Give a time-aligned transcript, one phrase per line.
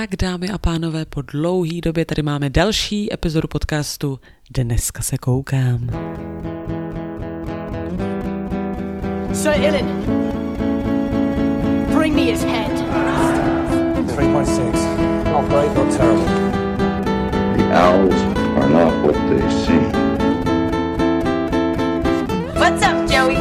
[0.00, 4.20] Tak dámy a pánové, po dlouhý době tady máme další epizodu podcastu
[4.50, 5.88] Dneska se koukám.
[9.32, 10.02] Sir Ilan,
[11.96, 12.70] bring me his head.
[14.06, 15.32] 3.6.
[15.32, 16.24] Not great, not terrible.
[17.56, 18.22] The owls
[18.56, 19.92] are not what they seem.
[22.54, 23.36] What's up, Joey?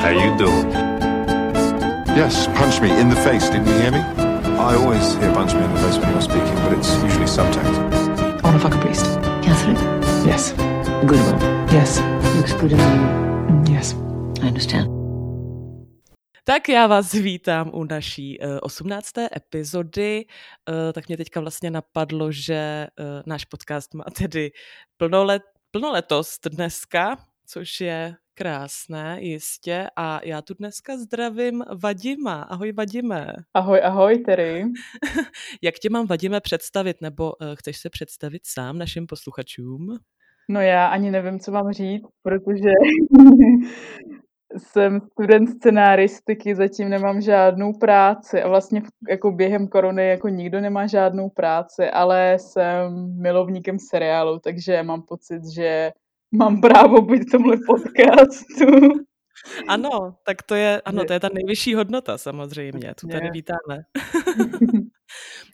[0.00, 0.93] How you doing?
[2.16, 3.50] Yes, punch me in the face.
[3.50, 3.98] Didn't you hear me?
[3.98, 7.74] I always hear punch me in the face when you're speaking, but it's usually subtext.
[8.38, 9.04] I want to fuck a priest.
[9.42, 9.78] Catholic?
[10.24, 10.52] Yes.
[11.02, 11.40] A good one?
[11.74, 11.98] Yes.
[12.36, 13.74] Looks good in you.
[13.74, 13.94] Yes.
[14.42, 14.88] I understand.
[16.44, 19.12] Tak já vás vítám u naší uh, 18.
[19.36, 20.26] epizody.
[20.68, 24.52] Uh, tak mě teďka vlastně napadlo, že uh, náš podcast má tedy
[24.96, 29.86] plnolet, plnoletost dneska, což je Krásné, jistě.
[29.96, 32.42] A já tu dneska zdravím Vadima.
[32.42, 33.32] Ahoj Vadime.
[33.54, 34.64] Ahoj, ahoj Terry.
[35.62, 39.98] Jak tě mám Vadime představit, nebo uh, chceš se představit sám našim posluchačům?
[40.48, 42.70] No já ani nevím, co mám říct, protože
[44.58, 50.86] jsem student scenáristiky, zatím nemám žádnou práci a vlastně jako během korony jako nikdo nemá
[50.86, 55.92] žádnou práci, ale jsem milovníkem seriálu, takže mám pocit, že
[56.36, 58.66] mám právo být v tomhle podcastu.
[59.68, 63.82] Ano, tak to je, ano, to je ta nejvyšší hodnota samozřejmě, tu tady vítáme.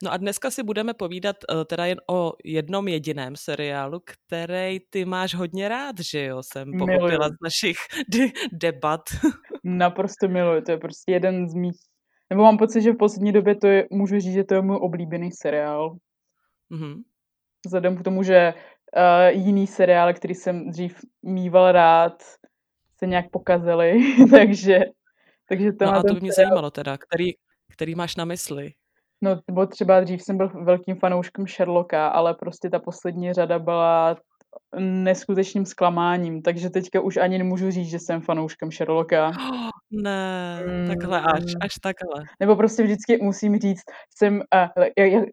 [0.02, 5.04] No a dneska si budeme povídat uh, teda jen o jednom jediném seriálu, který ty
[5.04, 7.28] máš hodně rád, že jo, jsem pochopila miluji.
[7.28, 7.76] z našich
[8.08, 9.00] de- debat.
[9.64, 11.76] Naprosto miluji, to je prostě jeden z mých,
[12.30, 14.78] nebo mám pocit, že v poslední době to je, můžu říct, že to je můj
[14.80, 15.96] oblíbený seriál.
[16.70, 16.94] Mm-hmm.
[17.66, 18.54] Vzhledem k tomu, že
[18.96, 22.22] uh, jiný seriál, který jsem dřív mýval rád,
[22.98, 24.80] se nějak pokazily, takže,
[25.48, 26.48] takže to No a to by mě seriál...
[26.50, 27.32] zajímalo teda, který,
[27.72, 28.72] který máš na mysli?
[29.22, 34.16] No, nebo třeba dřív jsem byl velkým fanouškem Sherlocka, ale prostě ta poslední řada byla
[34.78, 39.28] neskutečným zklamáním, takže teďka už ani nemůžu říct, že jsem fanouškem Sherlocka.
[39.28, 40.88] Oh, ne, mm.
[40.88, 42.24] takhle až, až takhle.
[42.40, 43.82] Nebo prostě vždycky musím říct,
[44.16, 44.42] jsem,
[44.78, 44.84] uh,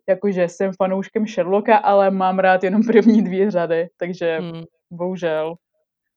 [0.09, 4.63] jakože jsem fanouškem Sherlocka, ale mám rád jenom první dvě řady, takže mm.
[4.91, 5.55] bohužel.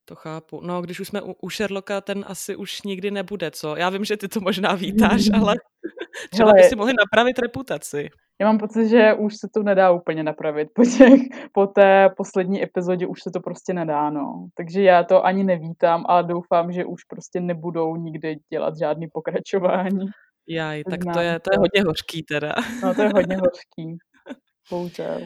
[0.05, 0.61] To chápu.
[0.61, 3.77] No, když už jsme u, u Sherlocka, ten asi už nikdy nebude, co?
[3.77, 5.55] Já vím, že ty to možná vítáš, ale
[6.31, 8.11] třeba Hele, by si mohli napravit reputaci.
[8.41, 10.69] Já mám pocit, že už se to nedá úplně napravit.
[10.75, 11.21] Po, těch,
[11.53, 14.47] po té poslední epizodě už se to prostě nedá, no.
[14.57, 20.07] Takže já to ani nevítám a doufám, že už prostě nebudou nikdy dělat žádný pokračování.
[20.49, 22.55] Jaj, tak to je, to je hodně hořký teda.
[22.83, 23.99] No, to je hodně hořký.
[24.71, 25.21] Bohužel.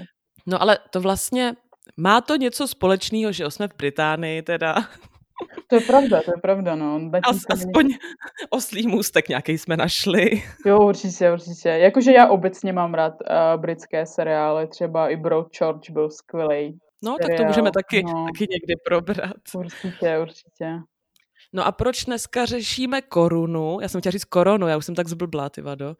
[0.46, 1.54] No ale to vlastně
[1.96, 4.74] má to něco společného, že jsme v Británii teda.
[5.66, 7.10] To je pravda, to je pravda, no.
[7.22, 7.96] As, aspoň mě...
[8.50, 10.42] oslý můstek nějaký jsme našli.
[10.66, 11.68] Jo, určitě, určitě.
[11.68, 16.78] Jakože já obecně mám rád uh, britské seriály, třeba i Broadchurch byl skvělý.
[17.04, 17.28] No, seriál.
[17.28, 18.26] tak to můžeme taky, no.
[18.26, 19.36] taky někdy probrat.
[19.54, 20.66] Určitě, určitě.
[21.56, 23.78] No a proč dneska řešíme korunu?
[23.80, 25.88] Já jsem chtěla říct korunu, já už jsem tak zblblá, ty vado.
[25.88, 25.94] Uh,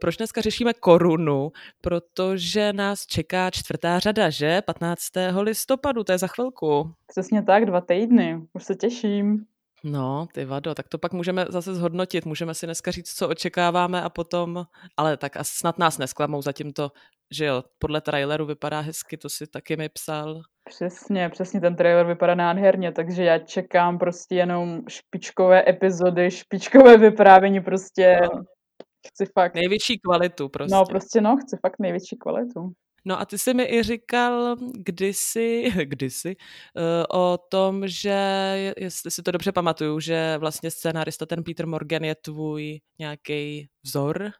[0.00, 1.52] proč dneska řešíme korunu?
[1.80, 4.62] Protože nás čeká čtvrtá řada, že?
[4.62, 5.02] 15.
[5.40, 6.92] listopadu, to je za chvilku.
[7.06, 8.40] Přesně tak, dva týdny.
[8.52, 9.44] Už se těším.
[9.90, 12.26] No, ty vado, tak to pak můžeme zase zhodnotit.
[12.26, 14.64] Můžeme si dneska říct, co očekáváme a potom,
[14.96, 16.90] ale tak asi snad nás nesklamou zatím to,
[17.30, 20.40] že jo, podle traileru vypadá hezky, to si taky mi psal.
[20.68, 27.60] Přesně, přesně ten trailer vypadá nádherně, takže já čekám prostě jenom špičkové epizody, špičkové vyprávění,
[27.60, 28.42] prostě no.
[29.08, 29.54] chci fakt.
[29.54, 30.74] Největší kvalitu prostě.
[30.74, 32.72] No prostě no, chci fakt největší kvalitu.
[33.08, 36.36] No a ty jsi mi i říkal kdysi, kdysi
[36.76, 38.18] uh, o tom, že,
[38.76, 44.30] jestli si to dobře pamatuju, že vlastně scénárista ten Peter Morgan je tvůj nějaký vzor?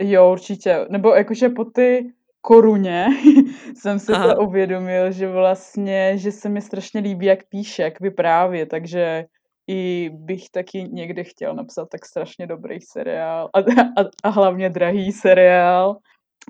[0.00, 0.86] Jo, určitě.
[0.90, 3.06] Nebo jakože po ty koruně
[3.76, 8.66] jsem se to uvědomil, že vlastně, že se mi strašně líbí, jak píše, jak vypráví,
[8.66, 9.24] takže
[9.70, 15.12] i bych taky někdy chtěl napsat tak strašně dobrý seriál a, a, a hlavně drahý
[15.12, 15.96] seriál.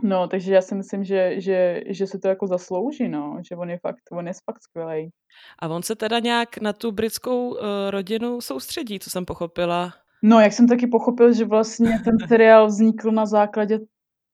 [0.03, 3.71] No, takže já si myslím, že, že, že se to jako zaslouží, no, že on
[3.71, 5.11] je fakt, on je fakt skvělý.
[5.59, 7.59] A on se teda nějak na tu britskou uh,
[7.91, 9.93] rodinu soustředí, co jsem pochopila.
[10.23, 13.79] No, jak jsem taky pochopil, že vlastně ten seriál vznikl na základě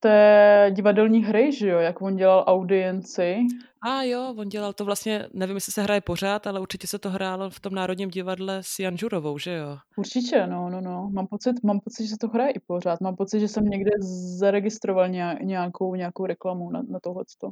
[0.00, 3.36] té divadelní hry, že jo, jak on dělal audienci.
[3.82, 7.10] A jo, on dělal to vlastně, nevím, jestli se hraje pořád, ale určitě se to
[7.10, 9.78] hrálo v tom Národním divadle s Jan Žurovou, že jo?
[9.96, 11.10] Určitě, no, no, no.
[11.12, 13.00] Mám pocit, mám pocit, že se to hraje i pořád.
[13.00, 13.90] Mám pocit, že jsem někde
[14.38, 15.08] zaregistroval
[15.42, 17.50] nějakou, nějakou reklamu na, na tohleto.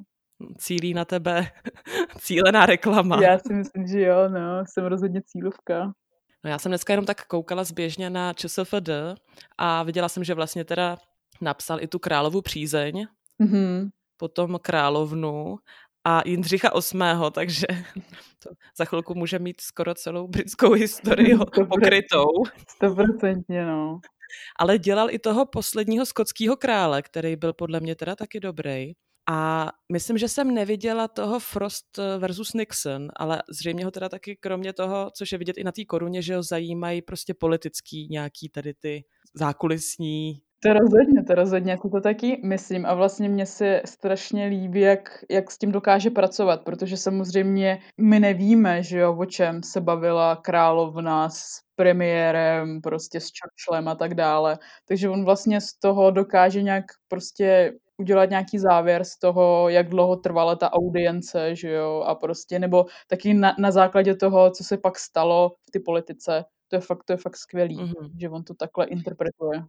[0.59, 1.47] Cílí na tebe
[2.19, 3.23] cílená reklama.
[3.23, 4.65] Já si myslím, že jo, no.
[4.67, 5.93] Jsem rozhodně cílovka.
[6.45, 8.91] No já jsem dneska jenom tak koukala zběžně na ČSFD
[9.59, 10.97] a viděla jsem, že vlastně teda
[11.41, 13.07] napsal i tu královu přízeň,
[13.43, 13.89] mm-hmm.
[14.17, 15.57] potom královnu
[16.05, 17.67] a Jindřicha VIII, takže
[18.39, 21.39] to za chvilku může mít skoro celou britskou historii
[21.69, 22.27] pokrytou.
[22.69, 24.01] Stoprocentně, no.
[24.59, 28.93] Ale dělal i toho posledního skotského krále, který byl podle mě teda taky dobrý.
[29.31, 34.73] A myslím, že jsem neviděla toho Frost versus Nixon, ale zřejmě ho teda taky kromě
[34.73, 38.75] toho, což je vidět i na té koruně, že ho zajímají prostě politický nějaký tady
[38.75, 44.47] ty zákulisní to rozhodně, to rozhodně, jako to taky myslím a vlastně mně se strašně
[44.47, 49.63] líbí, jak, jak s tím dokáže pracovat, protože samozřejmě my nevíme, že jo, o čem
[49.63, 51.45] se bavila královna s
[51.77, 54.59] premiérem, prostě s Churchillem a tak dále,
[54.89, 60.17] takže on vlastně z toho dokáže nějak prostě udělat nějaký závěr z toho, jak dlouho
[60.17, 64.79] trvala ta audience, že jo, a prostě, nebo taky na, na základě toho, co se
[64.79, 68.11] pak stalo v ty politice, to je fakt, to je fakt skvělý, mm-hmm.
[68.21, 69.63] že on to takhle interpretuje.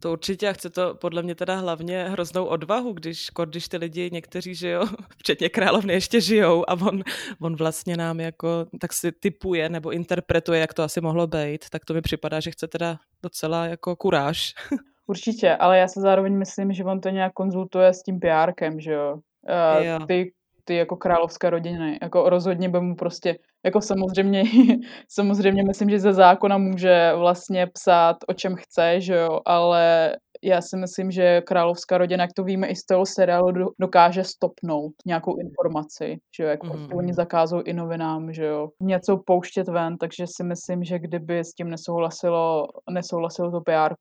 [0.00, 4.10] To určitě a chce to podle mě teda hlavně hroznou odvahu, když, když ty lidi
[4.12, 4.82] někteří žijou,
[5.18, 7.02] včetně královny ještě žijou a on,
[7.40, 11.84] on vlastně nám jako tak si typuje nebo interpretuje, jak to asi mohlo být, tak
[11.84, 14.54] to mi připadá, že chce teda docela jako kuráž.
[15.06, 18.92] Určitě, ale já se zároveň myslím, že on to nějak konzultuje s tím PRkem, že
[18.92, 19.14] jo.
[19.14, 19.98] Uh, jo.
[20.06, 20.32] Ty,
[20.66, 24.42] ty jako královské rodiny, jako rozhodně by mu prostě, jako samozřejmě,
[25.08, 30.62] samozřejmě myslím, že ze zákona může vlastně psát o čem chce, že jo, ale já
[30.62, 35.36] si myslím, že královská rodina, jak to víme i z toho seriálu, dokáže stopnout nějakou
[35.36, 36.70] informaci, že jo, jak mm.
[36.70, 41.38] prostě oni zakázují i novinám, že jo, něco pouštět ven, takže si myslím, že kdyby
[41.38, 43.94] s tím nesouhlasilo, nesouhlasilo to PR,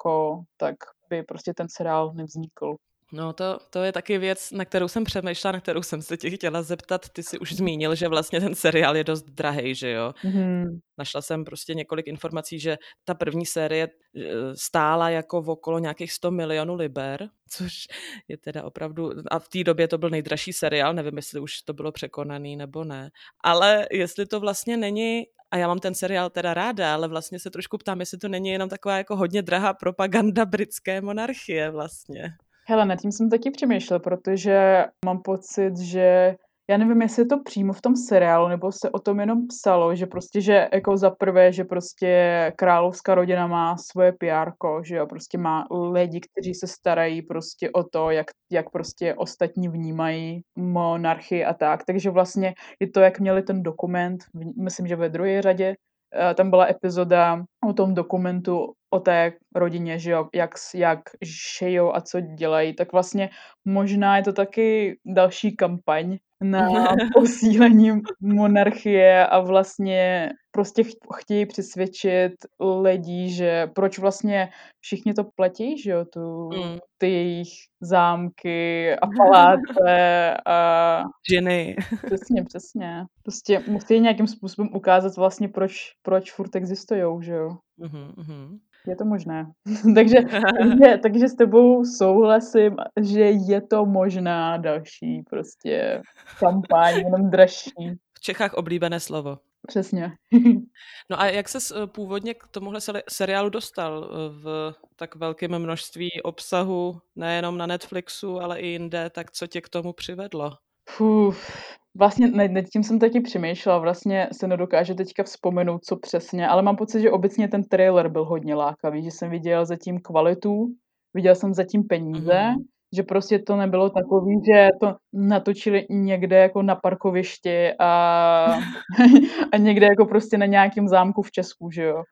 [0.58, 0.76] tak
[1.10, 2.76] by prostě ten seriál nevznikl.
[3.12, 6.30] No to, to je taky věc, na kterou jsem přemýšlela, na kterou jsem se tě
[6.30, 7.10] chtěla zeptat.
[7.10, 10.13] Ty jsi už zmínil, že vlastně ten seriál je dost drahý, že jo?
[10.24, 10.80] Mm-hmm.
[10.98, 14.22] Našla jsem prostě několik informací, že ta první série eh,
[14.56, 17.88] stála jako v okolo nějakých 100 milionů liber, což
[18.28, 21.74] je teda opravdu, a v té době to byl nejdražší seriál, nevím, jestli už to
[21.74, 23.10] bylo překonaný nebo ne,
[23.44, 27.50] ale jestli to vlastně není a já mám ten seriál teda ráda, ale vlastně se
[27.50, 32.34] trošku ptám, jestli to není jenom taková jako hodně drahá propaganda britské monarchie vlastně.
[32.68, 36.36] Hele, nad tím jsem taky přemýšlel, protože mám pocit, že
[36.70, 39.96] já nevím, jestli je to přímo v tom seriálu, nebo se o tom jenom psalo,
[39.96, 44.52] že prostě, že jako za prvé, že prostě královská rodina má svoje PR,
[44.84, 49.70] že jo, prostě má lidi, kteří se starají prostě o to, jak, jak prostě ostatní
[49.70, 54.24] vnímají monarchii a tak, takže vlastně je to, jak měli ten dokument,
[54.58, 55.76] myslím, že ve druhé řadě,
[56.16, 61.95] Eh, tam byla epizoda o tom dokumentu o té rodině, že jo, jak, jak šejou
[61.95, 63.30] a co dělají, tak vlastně
[63.65, 66.18] možná je to taky další kampaň
[66.51, 70.83] na posílení monarchie a vlastně prostě
[71.15, 72.33] chtějí přesvědčit
[72.81, 74.50] lidi, že proč vlastně
[74.80, 76.77] všichni to platí, že jo, tu, mm.
[76.97, 77.50] ty jejich
[77.81, 81.01] zámky a paláce a...
[81.31, 81.75] Ženy.
[82.06, 83.06] Přesně, přesně.
[83.24, 87.57] Prostě musí nějakým způsobem ukázat vlastně, proč, proč furt existujou, že jo.
[87.80, 88.59] Mm-hmm.
[88.88, 89.51] Je to možné.
[89.95, 90.18] takže,
[90.59, 96.01] takže, takže s tebou souhlasím, že je to možná další prostě
[96.40, 97.72] kampaň, jenom dražší.
[98.14, 99.38] V Čechách oblíbené slovo.
[99.68, 100.12] Přesně.
[101.10, 102.80] no a jak se eh, původně k tomuhle
[103.10, 109.31] seriálu dostal eh, v tak velkém množství obsahu, nejenom na Netflixu, ale i jinde, tak
[109.31, 110.52] co tě k tomu přivedlo?
[111.00, 111.52] Uf,
[111.95, 116.76] vlastně nad tím jsem taky přemýšlela, vlastně se nedokáže teďka vzpomenout, co přesně, ale mám
[116.76, 120.68] pocit, že obecně ten trailer byl hodně lákavý, že jsem viděl zatím kvalitu,
[121.14, 126.61] viděl jsem zatím peníze, mm-hmm že prostě to nebylo takový, že to natočili někde jako
[126.61, 128.57] na parkovišti a,
[129.54, 132.04] a někde jako prostě na nějakém zámku v Česku, že jo.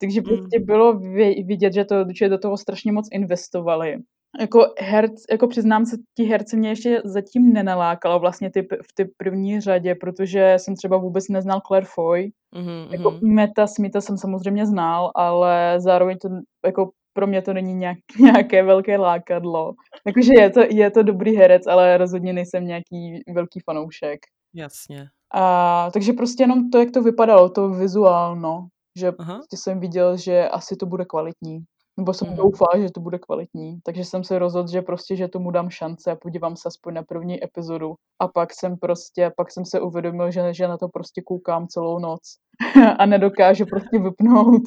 [0.00, 0.24] Takže hmm.
[0.24, 0.98] prostě bylo
[1.46, 3.98] vidět, že, to, že do toho strašně moc investovali.
[4.40, 9.04] Jako, herc, jako přiznám se, ti herci mě ještě zatím nenalákalo vlastně ty, v ty
[9.16, 12.30] první řadě, protože jsem třeba vůbec neznal Claire Foy.
[12.56, 12.92] Mm-hmm.
[12.92, 16.28] Jako Meta Smitha jsem samozřejmě znal, ale zároveň to
[16.66, 19.72] jako pro mě to není nějak, nějaké velké lákadlo.
[20.06, 24.20] Jakože je to, je to dobrý herec, ale rozhodně nejsem nějaký velký fanoušek.
[24.54, 25.06] Jasně.
[25.34, 28.66] A, takže prostě jenom to, jak to vypadalo, to vizuálno,
[28.98, 31.64] že prostě jsem viděl, že asi to bude kvalitní.
[31.96, 32.36] Nebo jsem mm.
[32.36, 33.78] doufal, že to bude kvalitní.
[33.84, 37.02] Takže jsem se rozhodl, že prostě, že tomu dám šance a podívám se aspoň na
[37.02, 37.94] první epizodu.
[38.20, 41.98] A pak jsem prostě, pak jsem se uvědomil, že, že na to prostě koukám celou
[41.98, 42.20] noc.
[42.98, 44.62] a nedokážu prostě vypnout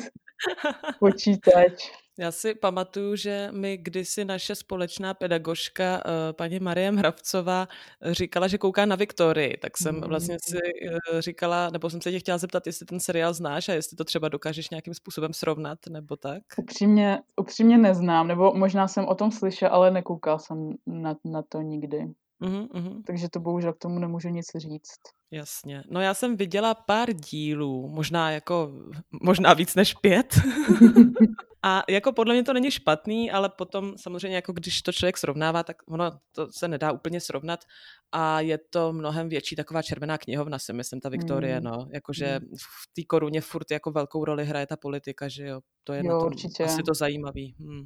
[1.00, 1.92] počítač.
[2.20, 7.68] Já si pamatuju, že mi kdysi naše společná pedagožka eh, paní Marie Mravcová
[8.12, 12.20] říkala, že kouká na Viktorii, tak jsem vlastně si eh, říkala, nebo jsem se tě
[12.20, 16.16] chtěla zeptat, jestli ten seriál znáš a jestli to třeba dokážeš nějakým způsobem srovnat, nebo
[16.16, 16.44] tak?
[16.58, 21.62] Upřímně, upřímně neznám, nebo možná jsem o tom slyšel, ale nekoukal jsem na, na to
[21.62, 22.08] nikdy.
[22.40, 23.04] Uhum.
[23.08, 25.00] Takže to bohužel k tomu nemůžu nic říct.
[25.32, 25.84] Jasně.
[25.92, 28.72] No já jsem viděla pár dílů, možná jako,
[29.24, 30.36] možná víc než pět.
[31.68, 35.64] A jako podle mě to není špatný, ale potom samozřejmě jako když to člověk srovnává,
[35.64, 37.60] tak ono to se nedá úplně srovnat
[38.12, 41.64] a je to mnohem větší taková červená knihovna, si myslím, ta Viktorie, Mm.
[41.66, 41.88] no.
[41.94, 42.48] Jakože Mm.
[42.58, 45.60] v té koruně furt jako velkou roli hraje ta politika, že jo.
[45.84, 46.64] To je na Jo, tom určitě.
[46.64, 47.56] asi to zajímavý.
[47.60, 47.86] Hmm.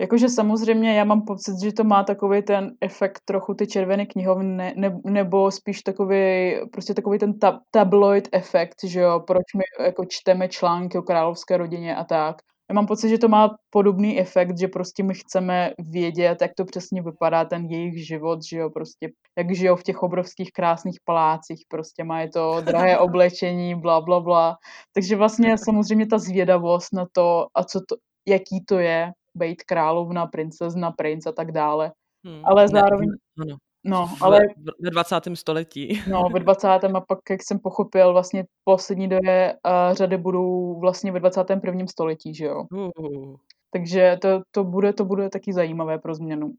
[0.00, 4.56] Jakože samozřejmě já mám pocit, že to má takový ten efekt trochu ty červené knihovny,
[4.56, 9.84] ne, ne, nebo spíš takový, prostě takový ten tab, tabloid efekt, že jo, proč my
[9.84, 12.36] jako čteme články o královské rodině a tak.
[12.70, 16.64] Já mám pocit, že to má podobný efekt, že prostě my chceme vědět, jak to
[16.64, 21.62] přesně vypadá ten jejich život, že jo, prostě jak žijou v těch obrovských krásných palácích,
[21.68, 24.56] prostě mají to drahé oblečení, bla, bla, bla.
[24.94, 27.96] Takže vlastně samozřejmě ta zvědavost na to, a co to,
[28.28, 31.92] jaký to je, být královna, princezna, princ a tak dále.
[32.24, 32.42] Hmm.
[32.44, 34.40] Ale Ne, zároveň, ne, no, ale
[34.80, 35.16] ve 20.
[35.34, 36.02] století.
[36.10, 36.68] no, ve 20.
[36.68, 41.86] a pak, jak jsem pochopil, vlastně poslední dvě uh, řady budou vlastně ve 21.
[41.86, 42.64] století, že jo.
[42.72, 43.36] Uh,
[43.70, 46.52] Takže to, to, bude, to bude taky zajímavé pro změnu.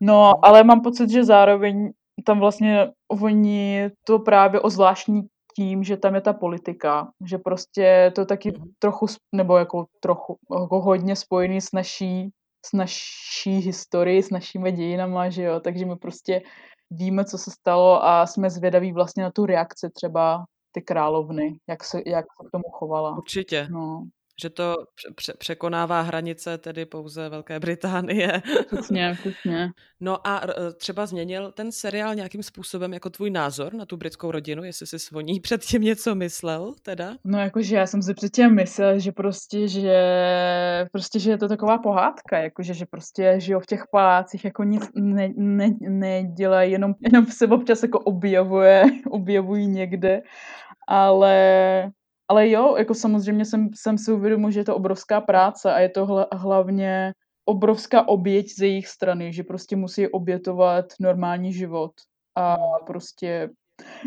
[0.00, 1.92] No, ale mám pocit, že zároveň
[2.24, 5.22] tam vlastně oni to právě ozvláštní
[5.56, 8.68] tím, že tam je ta politika, že prostě to taky Mhm.
[8.78, 12.30] trochu, nebo jako trochu, jako hodně spojený s naší,
[12.66, 16.42] s naší historií, s našimi dějinama, že jo, takže my prostě
[16.90, 21.84] víme, co se stalo a jsme zvědaví vlastně na tu reakci třeba ty královny, jak
[21.84, 23.16] se, jak se k tomu chovala.
[23.16, 23.68] určitě.
[23.70, 24.04] No,
[24.42, 28.42] Že to pře- pře- překonává hranice tedy pouze Velké Británie.
[28.66, 29.68] přesně, přesně.
[30.00, 34.30] No a r- třeba změnil ten seriál nějakým způsobem jako tvůj názor na tu britskou
[34.30, 37.14] rodinu, jestli jsi o ní předtím něco myslel teda?
[37.24, 39.94] No jakože já jsem si předtím myslel, že prostě, že
[40.92, 44.90] prostě, že je to taková pohádka, jakože, že prostě žijou v těch palácích, jako nic
[44.94, 50.22] ne, ne, nedělají, jenom, jenom se občas jako objevuje, objevují někde,
[50.88, 51.34] ale,
[52.28, 55.88] ale jo, jako samozřejmě jsem, jsem si uvědomil, že je to obrovská práce a je
[55.88, 57.12] to hla, hlavně
[57.44, 61.92] obrovská oběť z jejich strany, že prostě musí obětovat normální život
[62.36, 63.50] a prostě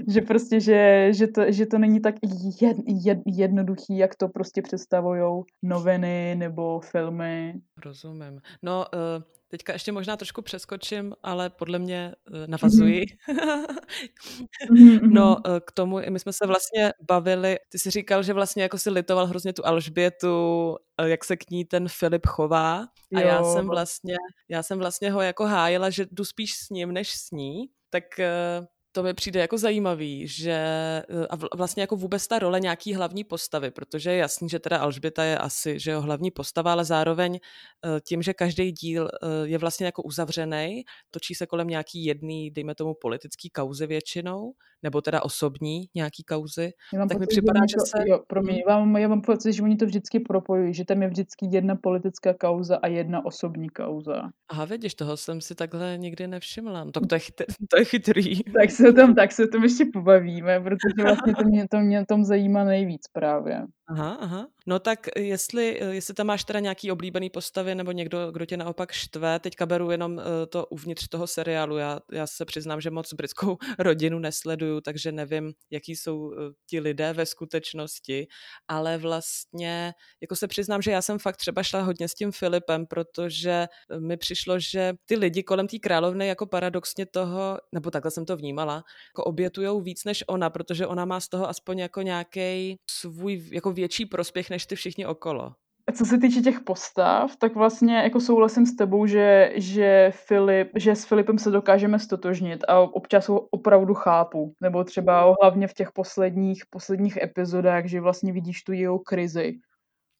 [0.07, 2.15] že prostě, že, že, to, že to není tak
[2.61, 7.53] jed, jed, jednoduchý, jak to prostě představují noviny nebo filmy.
[7.85, 8.41] Rozumím.
[8.63, 13.05] No, eh, teďka ještě možná trošku přeskočím, ale podle mě eh, navazuji.
[14.71, 18.63] Mhm, No, eh, k tomu, my jsme se vlastně bavili, ty jsi říkal, že vlastně
[18.63, 22.87] jako si litoval hrozně tu Alžbětu, eh, jak se k ní ten Filip chová.
[23.15, 23.53] A já Jo.
[23.53, 24.15] jsem vlastně,
[24.49, 28.03] já jsem vlastně ho jako hájila, že jdu spíš s ním, než s ní, tak
[28.91, 32.93] to mi přijde jako zajímavý, že eh, a vl- vlastně jako vůbec ta role nějaký
[32.93, 36.85] hlavní postavy, protože je jasný, že teda Alžběta je asi, že jo, hlavní postava, ale
[36.85, 37.39] zároveň
[37.85, 42.51] eh, tím, že každý díl eh, je vlastně jako uzavřený, točí se kolem nějaký jedný,
[42.51, 44.53] dejme tomu politický kauzy většinou,
[44.83, 46.71] nebo teda osobní nějaký kauzy,
[47.09, 49.21] tak mi pocit, připadá, oni že to, se- Jo, pro mě, já, mám, já mám
[49.21, 53.25] pocit, že oni to vždycky propojují, že tam je vždycky jedna politická kauza a jedna
[53.25, 54.21] osobní kauza.
[54.49, 56.83] Aha, vidíš, toho jsem si takhle nikdy nevšimla.
[56.83, 58.43] No, tak to je, chytr, to je chytrý.
[58.43, 61.79] Tak se o tom, tak se o tom ještě pobavíme, protože vlastně to mě, to
[61.79, 63.65] mě tom zajímá nejvíc právě.
[63.89, 64.47] Aha, aha.
[64.67, 68.91] No tak jestli, jestli tam máš teda nějaký oblíbený postavy nebo někdo, kdo tě naopak
[68.91, 71.77] štve, teďka beru jenom eh, to uvnitř toho seriálu.
[71.77, 76.79] Já, já se přiznám, že moc britskou rodinu nesleduju, takže nevím, jaký jsou eh, ti
[76.79, 78.27] lidé ve skutečnosti,
[78.67, 82.85] ale vlastně jako se přiznám, že já jsem fakt třeba šla hodně s tím Filipem,
[82.85, 88.11] protože eh, mi přišlo, že ty lidi kolem té královny jako paradoxně toho, nebo takhle
[88.11, 92.01] jsem to vnímala, jako obětujou víc než ona, protože ona má z toho aspoň jako
[92.01, 95.53] nějaký svůj jako větší prospěch než ty všichni okolo.
[95.87, 100.69] A co se týče těch postav, tak vlastně jako souhlasím s tebou, že, že, Filip,
[100.75, 104.53] že s Filipem se dokážeme stotožnit a občas ho opravdu chápu.
[104.61, 109.59] Nebo třeba hlavně v těch posledních, posledních epizodách, že vlastně vidíš tu jeho krizi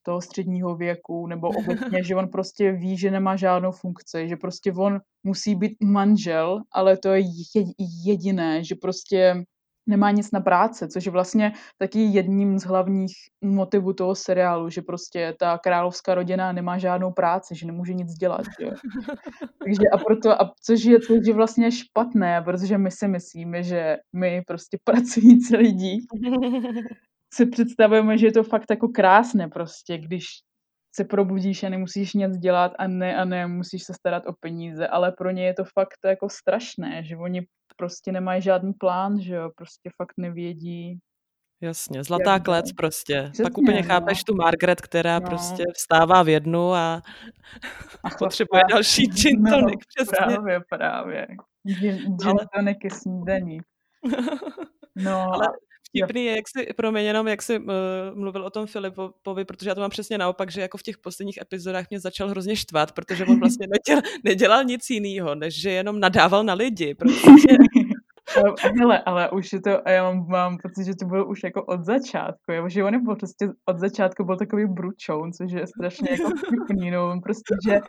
[0.04, 4.74] toho středního věku, nebo obecně, že on prostě ví, že nemá žádnou funkci, že prostě
[4.74, 7.24] on musí být manžel, ale to je-
[8.06, 9.44] jediné, že prostě
[9.88, 14.82] nemá nic na práci, což je vlastně taky jedním z hlavních motivů toho seriálu, že
[14.82, 18.70] prostě ta královská rodina nemá žádnou práci, že nemůže nic dělat, že.
[19.64, 23.98] Takže a proto, a což je, což je vlastně špatné, protože my si myslíme, že
[24.14, 25.98] my prostě pracující lidi
[27.34, 30.26] si představujeme, že je to fakt jako krásné prostě, když
[30.96, 34.88] se probudíš a nemusíš nic dělat a ne a ne musíš se starat o peníze,
[34.88, 37.42] ale pro ně je to fakt jako strašné, že oni
[37.78, 41.00] prostě nemají žádný plán, že jo, prostě fakt nevědí,
[41.62, 43.22] Jasně, zlatá Jak klec prostě.
[43.24, 43.88] Přesně, Pak úplně no.
[43.88, 45.26] chápeš tu Margaret, která no.
[45.26, 47.02] prostě vstává v jednu a,
[48.04, 50.36] a potřebuje další gin no, tonic, no, přesně.
[50.36, 51.28] Právě, právě.
[51.68, 52.48] Gin, gin Ale...
[52.56, 53.60] tonic je snídaní.
[55.00, 55.48] No, ale
[55.88, 57.66] vtipný je, jak si, promiň, jenom jak jsi uh,
[58.14, 61.38] mluvil o tom Filipovi, protože já to mám přesně naopak, že jako v těch posledních
[61.42, 66.00] epizodách mě začal hrozně štvat, protože on vlastně nedělal, nedělal nic jiného, než že jenom
[66.00, 67.58] nadával na lidi, protože
[68.80, 71.64] Hele, ale už je to, a já mám, mám pocit, že to bylo už jako
[71.64, 72.70] od začátku, jo?
[72.70, 77.10] že on byl prostě od začátku byl takový bručoun, což je strašně jako vtipný, no,
[77.10, 77.80] on prostě, že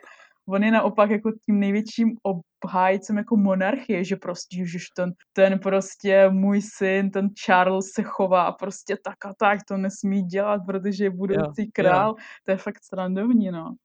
[0.49, 6.29] on je naopak jako tím největším obhájcem jako monarchie, že prostě, že ten, ten prostě
[6.29, 11.09] můj syn, ten Charles se chová prostě tak a tak, to nesmí dělat, protože je
[11.09, 12.15] budoucí jo, král, jo.
[12.45, 13.75] to je fakt srandovní, no.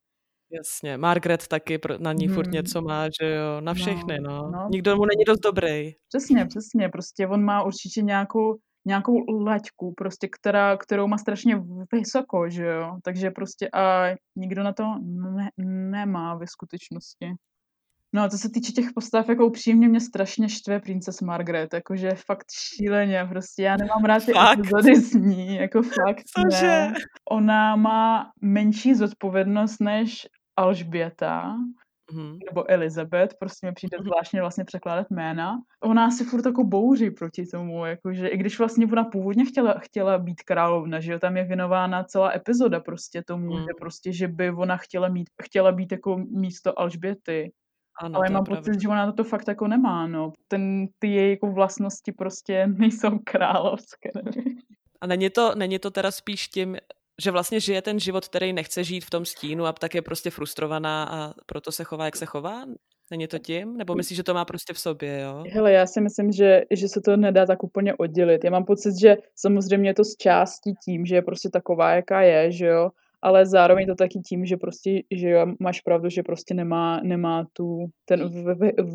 [0.57, 2.35] Jasně, Margaret taky na ní hmm.
[2.35, 4.31] furt něco má, že jo, na no, všechny, no.
[4.31, 4.51] no.
[4.51, 4.69] no.
[4.71, 5.93] Nikdo mu není dost dobrý.
[6.09, 8.57] Přesně, přesně, prostě on má určitě nějakou,
[8.87, 14.73] nějakou laťku, prostě, která, kterou má strašně vysoko, že jo, takže prostě a nikdo na
[14.73, 14.85] to
[15.37, 15.51] ne,
[15.91, 17.27] nemá ve skutečnosti.
[18.15, 22.11] No a to se týče těch postav, jako upřímně mě strašně štve Princess Margaret, jakože
[22.27, 26.67] fakt šíleně, prostě já nemám rád ty epizody s ní, jako fakt Cože?
[26.67, 26.95] ne.
[27.31, 31.57] Ona má menší zodpovědnost než Alžběta,
[32.13, 32.39] mm.
[32.51, 34.05] nebo Elizabeth, prostě mi přijde mhm.
[34.05, 35.59] zvláštně vlastně překládat jména.
[35.83, 40.19] Ona si furt jako bouří proti tomu, jakože i když vlastně ona původně chtěla, chtěla
[40.19, 43.63] být královna, že jo, tam je věnována celá epizoda prostě tomu, mm.
[43.63, 47.53] že prostě, že by ona chtěla mít, chtěla být jako místo Alžběty.
[48.03, 50.33] Ano, ale mám pocit, že ona to fakt jako nemá, no.
[50.49, 54.11] Ten, ty její jako vlastnosti prostě nejsou královské.
[55.01, 56.77] A není to, není to teda spíš tím,
[57.23, 60.31] že vlastně žije ten život, který nechce žít v tom stínu a tak je prostě
[60.31, 62.65] frustrovaná a proto se chová, jak se chová?
[63.11, 63.77] Není to tím?
[63.77, 65.45] Nebo myslíš, že to má prostě v sobě, jo?
[65.53, 68.45] Hele, já si myslím, že, že se to nedá tak úplně oddělit.
[68.45, 72.23] Já mám pocit, že samozřejmě je to z části tím, že je prostě taková, jaká
[72.23, 72.91] je, že jo,
[73.23, 77.47] ale zároveň to taky tím, že prostě, že jo, máš pravdu, že prostě nemá, nemá
[77.53, 78.31] tu, ten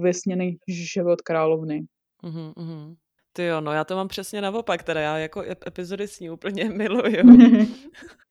[0.02, 1.82] vysněný život královny.
[2.24, 2.96] Uh-huh.
[3.34, 6.70] Ty jo, no já to mám přesně naopak, teda já jako epizody s ní úplně
[6.70, 7.24] miluju.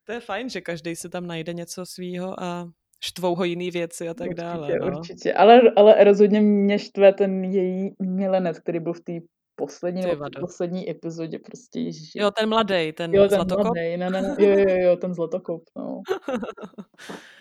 [0.04, 2.70] to je fajn, že každý si tam najde něco svýho a
[3.04, 4.78] štvou ho jiný věci a tak určitě, dále.
[4.80, 4.86] No.
[4.86, 9.12] Určitě, ale, ale rozhodně mě štve ten její milenec, který byl v té
[9.56, 10.02] poslední,
[10.40, 12.18] poslední epizodě prostě ježiši.
[12.18, 13.66] Jo, ten mladý, ten jo, ten zlatokop.
[13.66, 16.02] Mladý, ne, ne, ne, jo, jo, jo, ten zlatokop, no.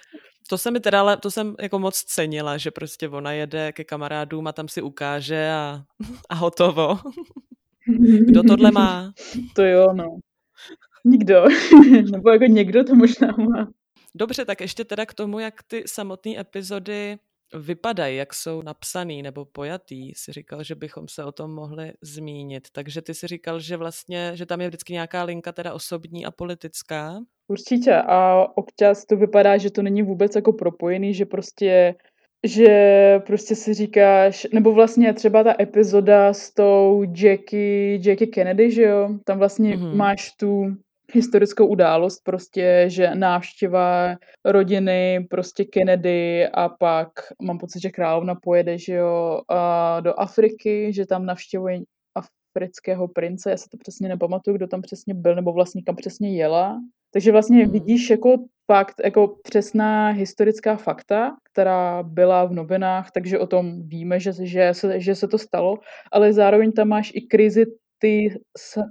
[0.50, 3.84] To se mi teda, ale to jsem jako moc cenila, že prostě ona jede ke
[3.84, 5.84] kamarádům a tam si ukáže a,
[6.30, 7.00] a hotovo.
[8.26, 9.14] Kdo tohle má?
[9.56, 10.18] To jo, no.
[11.06, 11.46] Nikdo.
[12.12, 13.68] Nebo jako někdo to možná má.
[14.16, 17.18] Dobře, tak ještě teda k tomu, jak ty samotné epizody
[17.54, 22.68] vypadají, jak jsou napsaný nebo pojatý, si říkal, že bychom se o tom mohli zmínit.
[22.72, 26.32] Takže ty si říkal, že vlastně, že tam je vždycky nějaká linka teda osobní a
[26.32, 27.20] politická.
[27.48, 31.96] Určitě a občas to vypadá, že to není vůbec jako propojený, že prostě
[32.44, 38.82] že prostě si říkáš, nebo vlastně třeba ta epizoda s tou Jackie, Jackie Kennedy, že
[38.82, 39.96] jo, tam vlastně mm-hmm.
[39.96, 40.66] máš tu
[41.14, 44.16] historickou událost, prostě, že návštěva
[44.46, 47.10] rodiny, prostě Kennedy a pak
[47.42, 49.42] mám pocit, že královna pojede, že jo,
[50.02, 51.80] do Afriky, že tam navštěvuje
[52.58, 56.36] afrického prince, já se to přesně nepamatuju, kdo tam přesně byl, nebo vlastně kam přesně
[56.38, 56.80] jela.
[57.14, 57.72] Takže vlastně hmm.
[57.72, 58.36] vidíš jako
[58.72, 64.74] fakt, jako přesná historická fakta, která byla v novinách, takže o tom víme, že, že,
[64.74, 65.78] se, že se to stalo,
[66.12, 67.66] ale zároveň tam máš i krizi
[67.98, 68.40] ty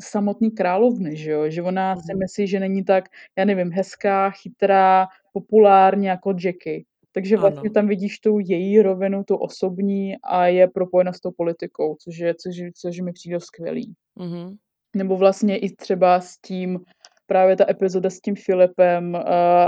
[0.01, 1.51] samotný královny, že jo?
[1.51, 2.19] Že ona si mhm.
[2.19, 6.85] myslí, že není tak, já nevím, hezká, chytrá, populární jako Jackie.
[7.13, 7.75] Takže vlastně ano.
[7.75, 12.35] tam vidíš tu její rovinu, tu osobní a je propojena s tou politikou, což, je,
[12.35, 13.95] což, což mi přijde skvělý.
[14.19, 14.57] Mm-hmm.
[14.97, 16.81] Nebo vlastně i třeba s tím,
[17.27, 19.21] právě ta epizoda s tím Filipem uh,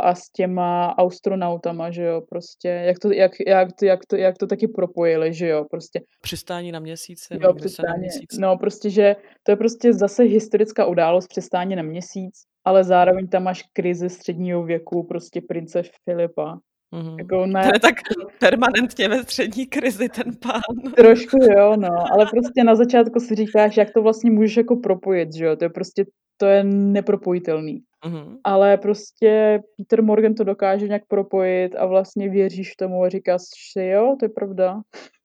[0.02, 4.38] a s těma astronautama, že jo, prostě, jak to, jak, jak, to, jak, to, jak
[4.38, 6.00] to taky propojili, že jo, prostě.
[6.22, 7.38] Přistání na měsíci.
[7.40, 8.38] Jo, přistání, na měsíc.
[8.38, 13.42] no prostě, že to je prostě zase historická událost, přistání na měsíc, ale zároveň tam
[13.42, 16.58] máš krizi středního věku, prostě prince Filipa.
[16.94, 17.18] Mm-hmm.
[17.18, 17.62] Jako ne...
[17.62, 17.94] To je tak
[18.40, 20.92] permanentně ve střední krizi ten pán.
[20.96, 25.34] Trošku jo, no, ale prostě na začátku si říkáš, jak to vlastně můžeš jako propojit,
[25.34, 26.04] že jo, to je prostě
[26.40, 27.82] to je nepropojitelný.
[28.06, 28.36] Mm-hmm.
[28.44, 33.40] Ale prostě Peter Morgan to dokáže nějak propojit a vlastně věříš tomu a říkáš
[33.72, 34.80] si, jo, to je pravda.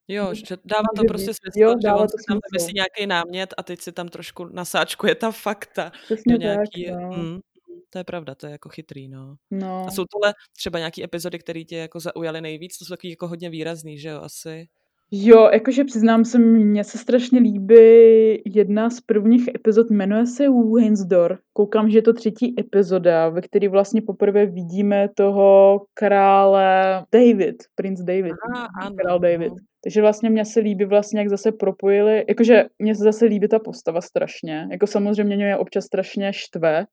[0.07, 3.63] Jo, že dává to prostě smysl, jo, že on si tam vymyslí nějaký námět a
[3.63, 5.91] teď si tam trošku nasáčkuje ta fakta.
[6.03, 7.09] Přesně nějaký, tak, no.
[7.09, 7.39] mm.
[7.89, 9.35] to je pravda, to je jako chytrý, no.
[9.51, 9.85] No.
[9.87, 12.77] A jsou tohle třeba nějaký epizody, které tě jako zaujaly nejvíc?
[12.77, 14.67] To jsou taky jako hodně výrazný, že jo, asi?
[15.15, 17.75] Jo, jakože přiznám se, mně se strašně líbí
[18.45, 20.45] jedna z prvních epizod, jmenuje se
[20.75, 21.39] Windsor.
[21.53, 28.01] Koukám, že je to třetí epizoda, ve které vlastně poprvé vidíme toho krále David, princ
[28.01, 29.53] David, Aha, ano, král David.
[29.83, 33.59] Takže vlastně mně se líbí vlastně, jak zase propojili, jakože mně se zase líbí ta
[33.59, 34.67] postava strašně.
[34.71, 36.85] Jako samozřejmě mě občas strašně štve,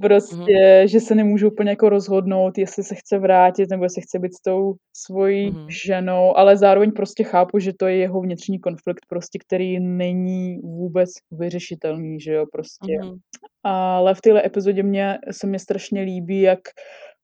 [0.00, 4.34] prostě, že se nemůžu úplně jako rozhodnout, jestli se chce vrátit, nebo jestli chce být
[4.34, 5.66] s tou svojí Mhm.
[5.86, 11.10] ženou, ale zároveň prostě chápu, že to je jeho vnitřní konflikt, prostě, který není vůbec
[11.30, 12.98] vyřešitelný, že jo, prostě.
[13.02, 13.16] Mhm.
[13.62, 16.58] Ale v téhle epizodě mě, se mi strašně líbí, jak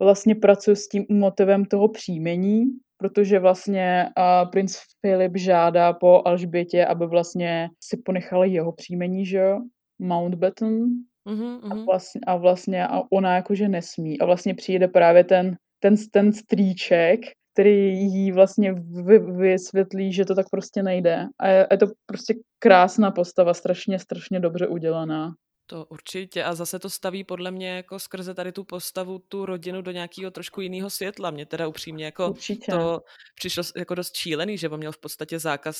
[0.02, 2.62] vlastně pracuje s tím motivem toho příjmení,
[2.96, 9.38] protože vlastně uh, princ Filip žádá po Alžbětě, aby vlastně si ponechala jeho příjmení, že
[9.38, 9.60] jo,
[9.98, 10.86] Mountbatten,
[11.28, 11.84] Mhm, a mhm.
[11.84, 14.20] vlastně, a vlastně a ona jakože nesmí.
[14.20, 17.20] A vlastně přijde právě ten, ten, ten strýček,
[17.52, 18.72] který jí vlastně
[19.04, 21.26] vy, vysvětlí, že to tak prostě nejde.
[21.38, 25.32] A je, je to prostě krásná postava, strašně, strašně dobře udělaná.
[25.66, 29.82] To určitě a zase to staví podle mě jako skrze tady tu postavu, tu rodinu
[29.82, 31.30] do nějakého trošku jiného světla.
[31.30, 32.72] Mně teda upřímně jako Určitě.
[32.72, 33.02] to
[33.34, 35.76] přišlo jako dost šílený, že on měl v podstatě zákaz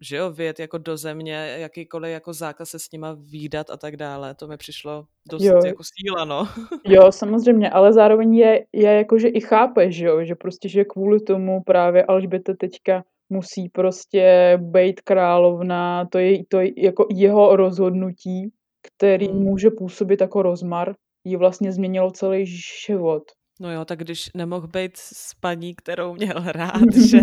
[0.00, 3.96] že jo, vyjet jako do země, jakýkoliv jako zákaz se s nima výdat a tak
[3.96, 4.34] dále.
[4.34, 5.60] To mi přišlo dost Jo.
[5.66, 6.48] jako síla, no.
[6.86, 10.84] Jo, samozřejmě, ale zároveň je, je jako, že i chápe, že jo, že prostě, že
[10.84, 17.56] kvůli tomu právě Alžběta teďka musí prostě být královna, to je, to je jako jeho
[17.56, 18.52] rozhodnutí,
[18.86, 19.42] který Hmm.
[19.42, 20.94] může působit jako rozmar,
[21.24, 22.46] jí vlastně změnilo celý
[22.86, 23.22] život.
[23.60, 27.20] No jo, tak když nemohl být s paní, kterou měl rád, že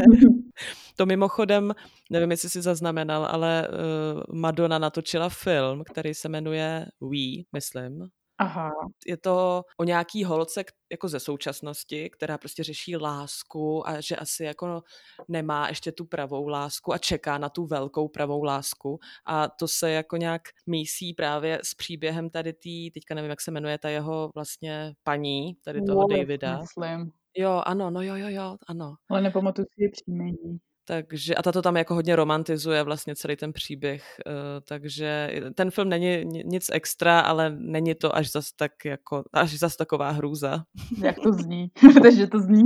[0.98, 1.74] to mimochodem,
[2.10, 8.08] nevím, jestli si zaznamenal, ale uh, Madonna natočila film, který se jmenuje We, myslím.
[8.42, 8.72] Aha,
[9.08, 14.44] Je to o nějaký holce jako ze současnosti, která prostě řeší lásku a že asi
[14.44, 14.82] jako
[15.28, 19.92] nemá ještě tu pravou lásku a čeká na tu velkou pravou lásku a to se
[19.92, 24.30] jako nějak mísí právě s příběhem tady tý, teďka nevím, jak se jmenuje ta jeho
[24.36, 26.60] vlastně paní, tady toho Wallace, Davida.
[26.60, 28.96] myslím, Jo, ano, no jo, jo, jo, ano.
[29.10, 30.60] ale nepamatuji si příjmení.
[30.92, 34.34] Takže, a ta to tam jako hodně romantizuje vlastně celý ten příběh, uh,
[34.68, 39.60] takže ten film není ni- nic extra, ale není to až zas tak jako, až
[39.60, 40.64] zas taková hrůza.
[41.04, 41.72] Jak to zní?
[42.04, 42.64] Takže to zní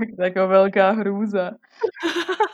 [0.00, 1.50] jak jako velká hrůza.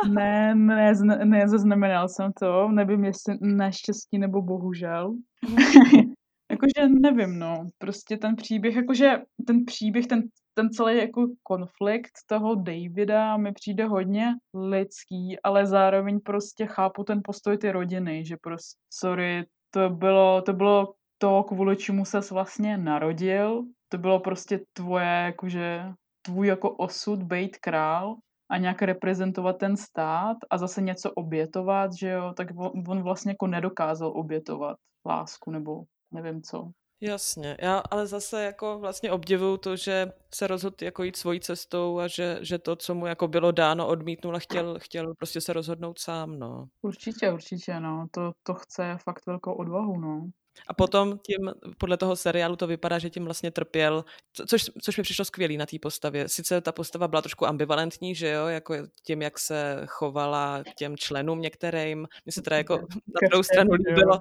[0.08, 5.14] Ne, ne, zna- ne, zaznamenal jsem to, nevím, jestli naštěstí nebo bohužel.
[6.50, 9.10] jakože nevím, no, prostě ten příběh, jakože
[9.46, 10.22] ten příběh, ten,
[10.54, 17.20] ten celý jako konflikt toho Davida mi přijde hodně lidský, ale zároveň prostě chápu ten
[17.24, 22.78] postoj ty rodiny, že prostě, sorry, to bylo, to bylo to, kvůli čemu ses vlastně
[22.78, 25.84] narodil, to bylo prostě tvoje, jakože
[26.22, 28.16] tvůj jako osud být král
[28.50, 33.30] a nějak reprezentovat ten stát a zase něco obětovat, že jo, tak on, on vlastně
[33.30, 36.70] jako nedokázal obětovat lásku nebo nevím co.
[37.00, 41.98] Jasně, já ale zase jako vlastně obdivuju to, že se rozhodl jako jít svojí cestou
[41.98, 45.52] a že, že to, co mu jako bylo dáno, odmítnul a chtěl, chtěl prostě se
[45.52, 46.68] rozhodnout sám, no.
[46.82, 50.30] Určitě, určitě, no, to, to chce fakt velkou odvahu, no.
[50.68, 54.96] A potom tím, podle toho seriálu to vypadá, že tím vlastně trpěl, co- což, což
[54.96, 56.28] mi přišlo skvělý na té postavě.
[56.28, 58.74] Sice ta postava byla trošku ambivalentní, že jo, jako
[59.06, 62.06] tím, jak se chovala k těm členům některým.
[62.24, 64.18] Mně se teda jako na druhou stranu líbilo.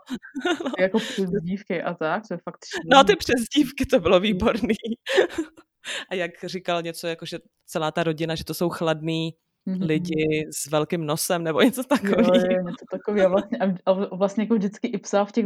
[0.80, 3.08] Jako přezdívky a tak, to je fakt No šílený.
[3.08, 4.76] ty přezdívky, to bylo výborný.
[6.10, 9.34] A jak říkal něco, jako že celá ta rodina, že to jsou chladný
[9.66, 9.82] Mhm.
[9.84, 12.36] lidi s velkým nosem nebo něco Jo, takového.
[12.36, 13.28] je, něco takového.
[13.28, 15.46] A vlastně, a, vlastně jako vždycky i psal v těch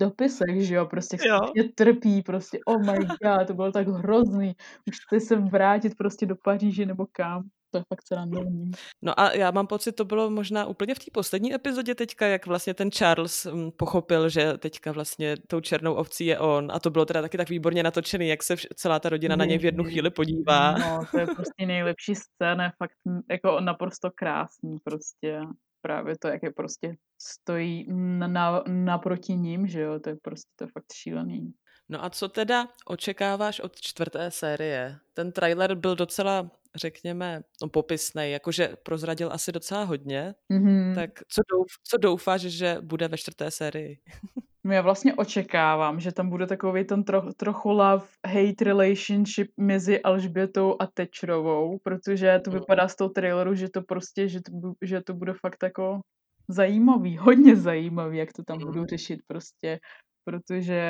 [0.00, 1.38] dopisech, že jo, prostě Jo.
[1.74, 4.56] trpí, prostě oh my god, to bylo tak hrozný.
[4.88, 7.42] Už se vrátit prostě do Paříže nebo kam.
[7.70, 8.70] To je fakt srandovní.
[9.02, 12.46] No a já mám pocit, to bylo možná úplně v té poslední epizodě teďka, jak
[12.46, 16.72] vlastně ten Charles mm, pochopil, že teďka vlastně tou černou ovcí je on.
[16.72, 19.44] A to bylo teda taky tak výborně natočený, jak se vš- celá ta rodina na
[19.44, 20.72] něj v jednu chvíli podívá.
[20.72, 22.96] No, to je prostě nejlepší scéna, fakt
[23.30, 25.40] jako naprosto krásný prostě.
[25.82, 30.50] Právě to, jak je prostě stojí na, na, naproti ním, že jo, to je prostě
[30.56, 31.52] to je fakt šílený.
[31.88, 34.98] No a co teda očekáváš od čtvrté série?
[35.14, 40.34] Ten trailer byl docela, řekněme, no, popisný, jakože prozradil asi docela hodně.
[40.52, 40.92] Mhm.
[40.94, 43.98] Tak co, douf, co doufáš, že bude ve čtvrté sérii?
[44.64, 50.76] No já vlastně očekávám, že tam bude takový ten tro, trochu love-hate relationship mezi Alžbětou
[50.80, 52.56] a Tečrovou, protože to Mm.
[52.58, 56.00] vypadá z toho traileru, že to prostě, že to, že to bude fakt jako
[56.48, 58.64] zajímavý, hodně zajímavý, jak to tam Mm.
[58.66, 59.78] budou řešit prostě
[60.26, 60.82] protože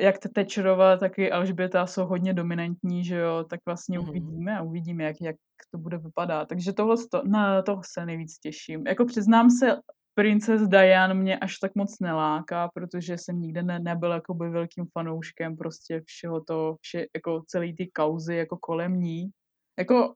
[0.00, 4.08] jak Thatcherova, tak i Alžběta jsou hodně dominantní, že jo, tak vlastně Mhm.
[4.08, 5.36] uvidíme a uvidíme, jak, jak
[5.70, 6.48] to bude vypadat.
[6.48, 8.86] Takže tohle, to, na toho se nejvíc těším.
[8.86, 9.76] Jako přiznám se,
[10.14, 15.56] Princess Diane mě až tak moc neláká, protože jsem nikdy ne, nebyl jakoby velkým fanouškem
[15.56, 19.30] prostě všeho to, vše, jako celý ty kauzy jako kolem ní.
[19.78, 20.14] Jako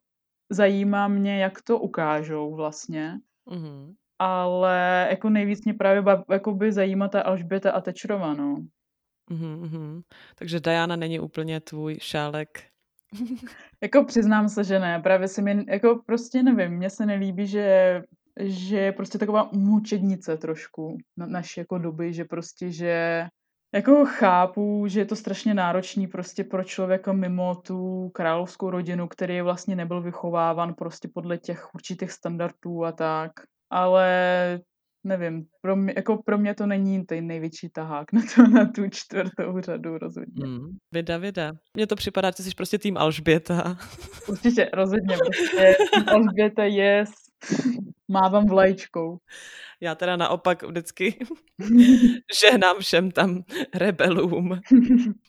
[0.50, 3.18] zajímá mě, jak to ukážou vlastně,
[3.50, 3.94] Mhm.
[4.18, 8.56] Ale jako nejvíc mě právě bav, jakoby zajímá ta Alžběta a Tečrova, no.
[9.30, 10.02] Mhm, mhm.
[10.34, 12.48] Takže Diana není úplně tvůj šálek.
[13.82, 18.02] Jako přiznám se, že ne, právě si mi, jako prostě nevím, mně se nelíbí, že
[18.40, 23.26] že je prostě taková mučednice trošku na naší jako doby, že prostě, že
[23.74, 29.40] jako chápu, že je to strašně náročný prostě pro člověka mimo tu královskou rodinu, který
[29.40, 33.32] vlastně nebyl vychováván prostě podle těch určitých standardů a tak,
[33.74, 34.60] ale
[35.04, 38.82] nevím, pro mě, jako pro mě to není ten největší tahák na, to, na tu
[38.90, 40.46] čtvrtou řadu rozhodně.
[40.46, 40.68] Mm.
[40.92, 41.52] Vida, vida.
[41.76, 43.76] Mně to připadá, že jsi prostě tým Alžběta.
[44.28, 47.04] Určitě, rozhodně, prostě Alžběta je
[48.08, 49.18] mávám vlajčkou.
[49.80, 51.18] Já teda naopak vždycky
[52.40, 53.42] žehnám všem tam
[53.74, 54.60] rebelům.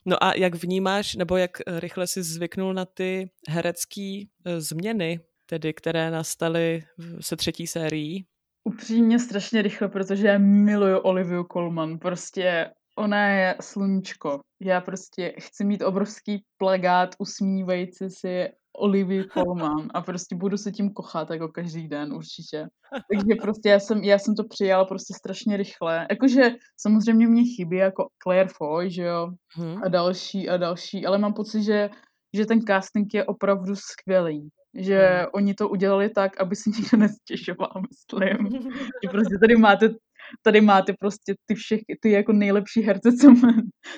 [0.05, 4.19] No a jak vnímáš, nebo jak rychle si zvyknul na ty herecké
[4.57, 6.83] změny, tedy které nastaly
[7.19, 8.25] se třetí sérií?
[8.67, 11.99] Upřímně strašně rychle, protože já miluju Oliviu Colman.
[11.99, 14.39] Prostě ona je sluníčko.
[14.61, 18.47] Já prostě chci mít obrovský plagát usmívající si
[18.77, 22.67] Olivia Colman a prostě budu se tím kochat jako každý den určitě.
[23.13, 26.07] Takže prostě já jsem, já jsem to přijala prostě strašně rychle.
[26.09, 29.83] Jakože samozřejmě mě chybí jako Claire Foy, že jo, hmm.
[29.83, 31.89] a další a další, ale mám pocit, že,
[32.33, 34.49] že ten casting je opravdu skvělý.
[34.75, 35.27] Že hmm.
[35.33, 38.61] oni to udělali tak, aby si nikdo nestěžoval, myslím.
[39.03, 39.89] že prostě tady máte
[40.41, 43.53] tady máte prostě ty všech, ty jako nejlepší herce, co, má,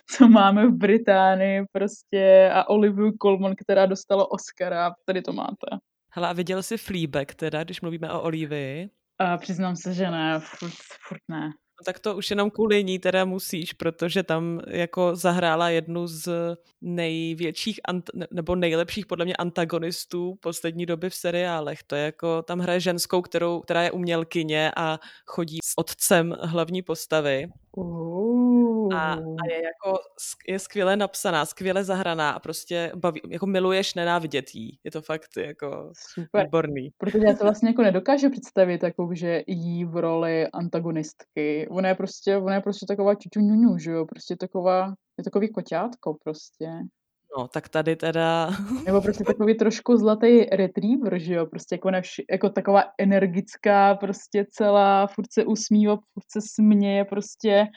[0.10, 5.68] co máme v Británii prostě a Olivia Colman, která dostala Oscara, tady to máte.
[6.12, 8.90] Hele, a viděl jsi Fleabag teda, když mluvíme o Olivii?
[9.20, 10.74] A přiznám se, že ne, furt,
[11.08, 11.52] furt ne.
[11.82, 16.30] No, tak to už jenom kvůli ní teda musíš, protože tam jako zahrála jednu z
[16.82, 17.80] největších
[18.32, 21.84] nebo nejlepších podle mě antagonistů poslední doby v seriálech.
[21.84, 26.82] To je jako, tam hraje ženskou, kterou, která je umělkyně a chodí s otcem hlavní
[26.82, 27.48] postavy.
[27.78, 28.94] Uh.
[28.96, 30.00] A, a je jako
[30.48, 34.80] je skvěle napsaná, skvěle zahraná a prostě baví, jako miluješ nenávidět jí.
[34.84, 36.46] Je to fakt jako Super.
[36.46, 36.90] výborný.
[36.98, 41.68] Protože já to vlastně jako nedokážu představit, jako, že jí v roli antagonistky.
[41.70, 44.06] Ona je prostě, ona je prostě taková čučuňuňu, že jo?
[44.06, 46.66] Prostě taková, je takový koťátko prostě.
[47.38, 48.50] No, tak tady teda...
[48.86, 54.46] Nebo prostě takový trošku zlatý retriever, že jo, prostě jako, nevš- jako taková energická, prostě
[54.52, 57.68] celá, furt se usmívá, furt se směje, prostě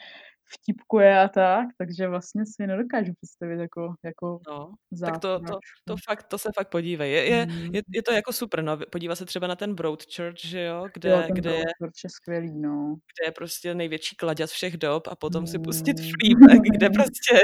[0.59, 5.95] vtipkuje a tak, takže vlastně si nedokážu představit jako, jako no, tak to, to, to,
[6.09, 7.11] fakt, to se fakt podívej.
[7.11, 7.75] Je, je, Mm.
[7.75, 8.77] je, je to jako super, no.
[8.91, 11.63] Podívá se třeba na ten Broadchurch, že jo, kde, jo, ten kde, je,
[12.03, 12.95] je skvělý, no.
[12.95, 16.05] kde je prostě největší kladěz všech dob a potom si pustit Mm.
[16.11, 17.39] Fleabag, kde prostě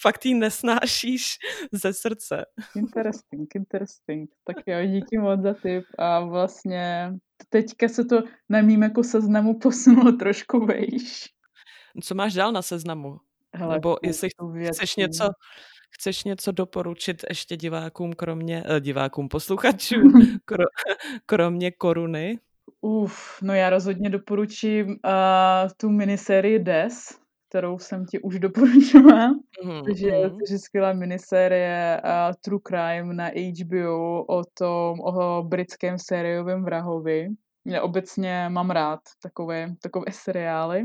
[0.00, 1.36] fakt jí nesnášíš
[1.72, 2.44] ze srdce.
[2.76, 4.30] Interesting, interesting.
[4.44, 7.12] Tak jo, díky moc za tip a vlastně
[7.48, 11.24] teďka se to na mým jako seznamu posunulo trošku vejš.
[12.02, 13.20] Co máš dál na seznamu?
[13.54, 14.28] Hele, Nebo jestli
[14.72, 15.28] chceš něco,
[15.90, 20.12] chceš něco doporučit ještě divákům, kromě, eh, divákům, posluchačům,
[20.44, 20.64] kro,
[21.26, 22.38] kromě koruny?
[22.80, 29.28] Uf, no já rozhodně doporučím uh, tu minisérii Des, kterou jsem ti už doporučila.
[29.64, 36.64] Mm, Takže je skvělá minisérie uh, True Crime na HBO o tom, o britském sériovém
[36.64, 37.28] vrahovi.
[37.66, 40.84] Já obecně mám rád takové, takové seriály,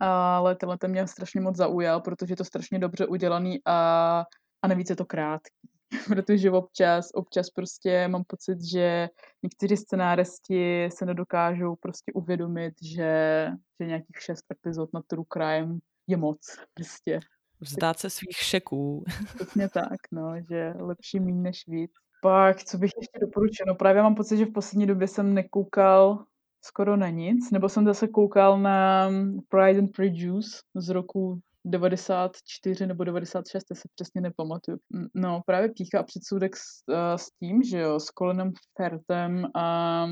[0.00, 4.24] ale tenhle ten mě strašně moc zaujal, protože je to strašně dobře udělaný a,
[4.62, 5.68] a navíc je to krátký.
[6.08, 9.08] protože občas, občas prostě mám pocit, že
[9.42, 13.48] někteří scenáristi se nedokážou prostě uvědomit, že,
[13.80, 17.20] že nějakých šest epizod na True Crime je moc prostě.
[17.60, 19.04] Vzdát se svých šeků.
[19.34, 21.90] Přesně tak, no, že lepší míň než víc.
[22.22, 23.66] Pak, co bych ještě doporučil?
[23.66, 26.24] No právě mám pocit, že v poslední době jsem nekoukal
[26.64, 29.10] skoro na nic, nebo jsem zase koukal na
[29.48, 34.78] Pride and Prejudice z roku 94 nebo 96, já se přesně nepamatuju.
[35.14, 40.06] No, právě pícha a předsudek s, uh, s tím, že jo, s Colinem Fertem a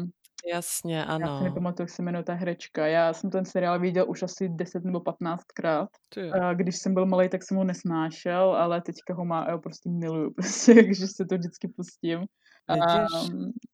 [0.53, 1.27] Jasně, ano.
[1.27, 2.87] Já si nepamatuju, jak se jmenuje ta herečka.
[2.87, 5.89] Já jsem ten seriál viděl už asi 10 nebo 15 krát.
[6.41, 9.61] A když jsem byl malý, tak jsem ho nesnášel, ale teďka ho má, já ho
[9.61, 12.21] prostě miluju, prostě, takže se to vždycky pustím.
[12.69, 13.07] A,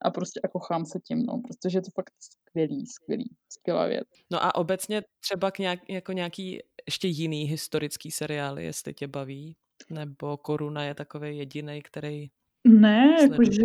[0.02, 4.08] a prostě a kochám se tím, no, protože je to fakt skvělý, skvělý, skvělá věc.
[4.30, 9.56] No a obecně třeba k nějak, jako nějaký ještě jiný historický seriál, jestli tě baví?
[9.90, 12.28] Nebo Koruna je takový jediný, který
[12.64, 13.62] Ne, jakože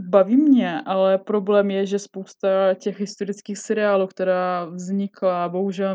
[0.00, 5.94] baví mě, ale problém je, že spousta těch historických seriálů, která vznikla, bohužel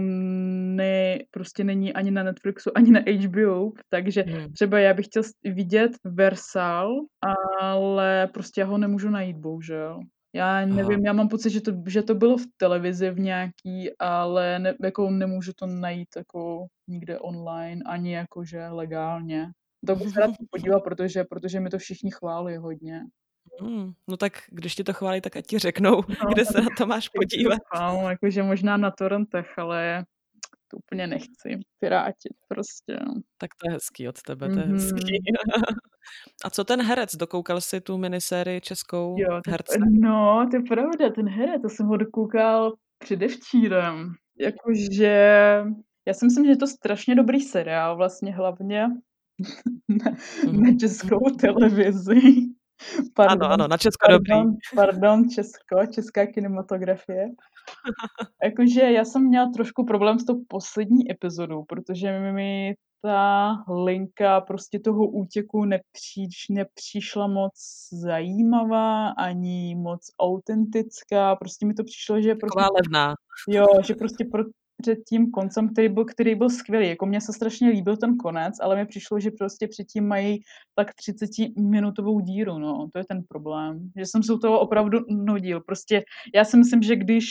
[0.76, 4.54] ne, prostě není ani na Netflixu, ani na HBO, takže Hmm.
[4.54, 6.96] třeba já bych chtěl s- vidět Versal,
[7.62, 10.00] ale prostě já ho nemůžu najít, bohužel.
[10.34, 14.60] Já nevím, já mám pocit, že to, že to bylo v televizi v nějaký, ale
[14.60, 19.48] ne, jako nemůžu to najít jako nikde online, ani jakože legálně.
[19.88, 23.02] To bych se rád podívala, protože, protože mi to všichni chválí hodně.
[23.62, 23.92] Hmm.
[24.08, 26.86] No tak když ti to chválí, tak ať ti řeknou, No, kde se na to
[26.86, 27.60] máš podívat.
[27.76, 30.06] Chválím, jakože možná na torrentech, ale
[30.72, 33.00] to úplně nechci pirátit prostě.
[33.38, 34.94] Tak to je hezký od tebe, to je hezký.
[34.96, 35.74] Mhm.
[36.46, 37.16] A co ten herec?
[37.16, 39.80] Dokoukal jsi tu minisérii českou Jo, to, herce?
[39.90, 44.14] no, to je pravda, ten herec, to jsem ho dokoukal předevčírem.
[44.40, 45.14] Jakože,
[46.08, 48.88] já si myslím, že je to strašně dobrý seriál, vlastně hlavně
[49.88, 50.12] na,
[50.48, 50.64] Mhm.
[50.64, 52.22] na českou televizi.
[53.28, 54.30] Ano, ano, na Česko dobrý.
[54.30, 57.26] pardon, pardon, Česko, česká kinematografie.
[58.44, 64.80] Jakože já jsem měla trošku problém s tou poslední epizodou, protože mi ta linka prostě
[64.80, 67.54] toho útěku nepříč, nepřišla moc
[67.92, 71.36] zajímavá, ani moc autentická.
[71.36, 73.16] Prostě mi to přišlo, že prostě, Taková levná.
[73.48, 74.44] jo, že prostě pro,
[74.82, 76.90] před tím koncem, který byl, který byl skvělý.
[76.90, 80.40] Jako mně se strašně líbil ten konec, ale mi přišlo, že prostě předtím mají
[80.76, 82.88] tak 30-minutovou díru, no.
[82.94, 83.92] To je ten problém.
[83.98, 85.62] Že jsem se u toho opravdu nudil.
[85.62, 86.04] Prostě
[86.36, 87.26] já si myslím, že když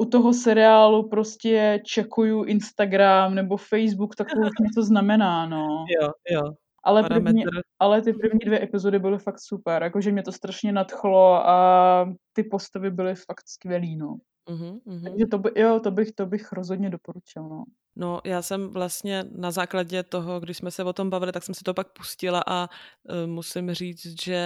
[0.00, 5.84] u toho seriálu prostě čekuju Instagram nebo Facebook, tak to už něco znamená, no.
[6.00, 6.52] Jo, jo.
[6.84, 7.44] Ale, první,
[7.78, 12.42] ale ty první dvě epizody byly fakt super, jakože mě to strašně nadchlo a ty
[12.42, 14.16] postavy byly fakt skvělý, no.
[14.48, 15.02] Mhm, mhm.
[15.04, 17.64] Takže to, by, jo, to, bych, to bych rozhodně doporučil, no.
[18.00, 21.54] No, já jsem vlastně na základě toho, když jsme se o tom bavili, tak jsem
[21.54, 22.68] si to pak pustila a
[23.02, 24.40] uh, musím říct, že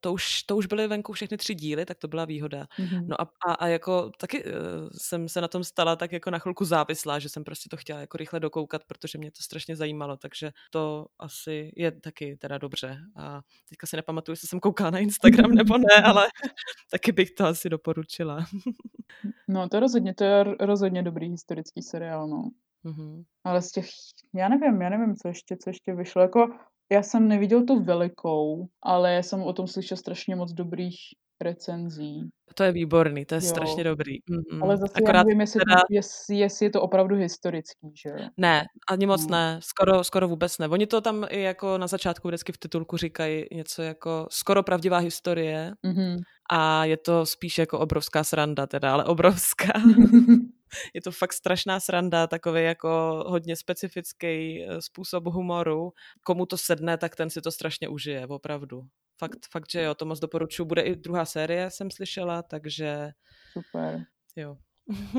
[0.00, 2.66] to už, to už byly venku všechny tři díly, tak to byla výhoda.
[2.78, 3.06] Mhm.
[3.08, 4.50] No a, a, a jako taky uh,
[4.98, 8.00] jsem se na tom stala tak jako na chvilku závislá, že jsem prostě to chtěla
[8.00, 12.98] jako rychle dokoukat, protože mě to strašně zajímalo, takže to asi je taky teda dobře.
[13.16, 16.26] A teďka si nepamatuju, jestli jsem koukala na Instagram nebo ne, ale
[16.90, 18.46] taky bych to asi doporučila.
[19.48, 22.50] No, to rozhodně, to je rozhodně dobrý historický seriál, no.
[22.84, 23.22] Mhm.
[23.44, 23.86] Ale z těch,
[24.34, 26.22] já nevím, já nevím, co ještě, co ještě vyšlo.
[26.22, 26.48] Jako,
[26.92, 30.96] já jsem neviděl tu velikou, ale já jsem o tom slyšel strašně moc dobrých
[31.42, 32.30] recenzí.
[32.54, 33.48] To je výborný, to je Jo.
[33.48, 34.16] strašně dobrý.
[34.30, 34.62] Mhm.
[34.62, 38.28] Ale zase já Akorát nevím, jestli, teda, jestli, jestli je to opravdu historický, že jo.
[38.36, 39.30] ne, ani moc No.
[39.30, 40.68] ne, skoro, skoro vůbec ne.
[40.68, 44.98] Oni to tam i jako na začátku vždycky v titulku říkají něco jako skoro pravdivá
[44.98, 46.16] historie Mhm.
[46.50, 49.72] a je to spíš jako obrovská sranda teda, ale obrovská.
[50.94, 52.88] je to fakt strašná sranda, takový jako
[53.26, 55.92] hodně specifický eh, způsob humoru.
[56.24, 58.82] Komu to sedne, tak ten si to strašně užije, opravdu.
[59.22, 60.64] Fakt, fakt, že jo, to moc doporučuji.
[60.64, 63.10] Bude i druhá série, jsem slyšela, takže
[63.52, 64.04] Super.
[64.36, 64.56] jo.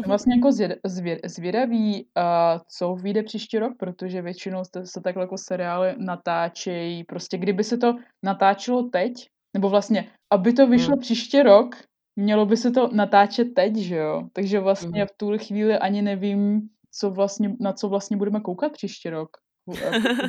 [0.07, 5.23] Vlastně jako zvěd, zvěd, zvědavý, uh, co vyjde příští rok, protože většinou se, se takhle
[5.23, 7.03] jako seriály natáčejí.
[7.03, 9.13] Prostě kdyby se to natáčelo teď,
[9.53, 11.01] nebo vlastně, aby to vyšlo Hmm.
[11.01, 11.75] příští rok,
[12.15, 14.23] mělo by se to natáčet teď, že jo?
[14.33, 15.07] Takže vlastně Mhm.
[15.07, 16.61] v tuhle chvíli ani nevím,
[16.91, 19.29] co vlastně, na co vlastně budeme koukat příští rok.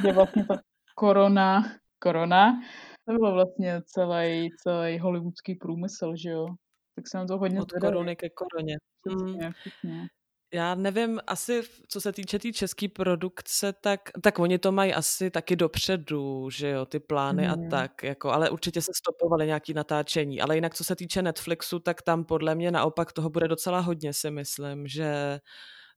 [0.06, 0.58] Je vlastně ta
[0.94, 1.62] korona,
[1.98, 2.60] korona,
[3.08, 6.46] to bylo vlastně celý, celý hollywoodský průmysl, že jo?
[6.94, 7.92] Tak jsem to hodně Od zvědavý.
[7.94, 8.76] koruny ke koruně.
[9.08, 9.52] Mm.
[9.60, 10.06] Přesně.
[10.54, 14.94] Já nevím, asi co se týče té tý české produkce, tak, tak oni to mají
[14.94, 17.68] asi taky dopředu, že jo, ty plány a Mhm.
[17.70, 20.40] tak, jako, ale určitě se stopovali nějaký natáčení.
[20.40, 24.12] Ale jinak, co se týče Netflixu, tak tam podle mě naopak toho bude docela hodně,
[24.12, 25.40] si myslím, že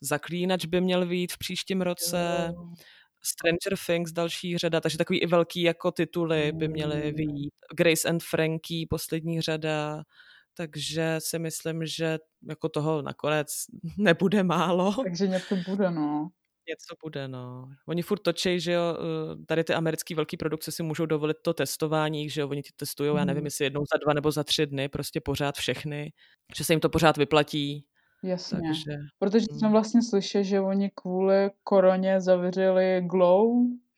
[0.02, 2.74] Zaklínač by měl být v příštím roce, Jo.
[3.22, 7.54] Stranger Things další řada, takže takový i velký jako tituly by měly vyjít.
[7.76, 10.04] Grace and Frankie poslední řada,
[10.54, 13.48] takže si myslím, že jako toho nakonec
[13.98, 14.94] nebude málo.
[15.04, 16.30] Takže něco bude, no.
[16.70, 17.70] Něco bude, no.
[17.88, 21.54] Oni furt točí, že jo, eh, tady ty americké velké produkce si můžou dovolit to
[21.54, 23.46] testování, že jo, oni ti testují, já nevím, Mhm.
[23.46, 26.12] jestli jednou za dva nebo za tři dny, prostě pořád všechny,
[26.58, 27.86] že se jim to pořád vyplatí,
[28.24, 28.60] Jasně.
[28.68, 29.60] takže Protože mm.
[29.60, 33.48] jsem vlastně slyšel, že oni kvůli koroně zavřeli Glow,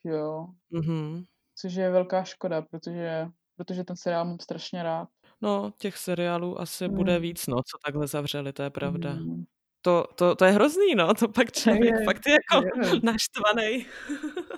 [0.03, 0.47] jo.
[0.71, 1.23] mhm.
[1.62, 5.09] Což je velká škoda, protože, protože ten seriál mám strašně rád.
[5.41, 6.95] No, těch seriálů asi Mm.
[6.95, 9.13] bude víc, no, co takhle zavřeli, to je pravda.
[9.13, 9.43] Mm.
[9.82, 12.99] To, to, to je hrozný, no, to pak člověk je, fakt je jako je.
[13.03, 13.86] naštvaný.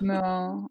[0.02, 0.22] No,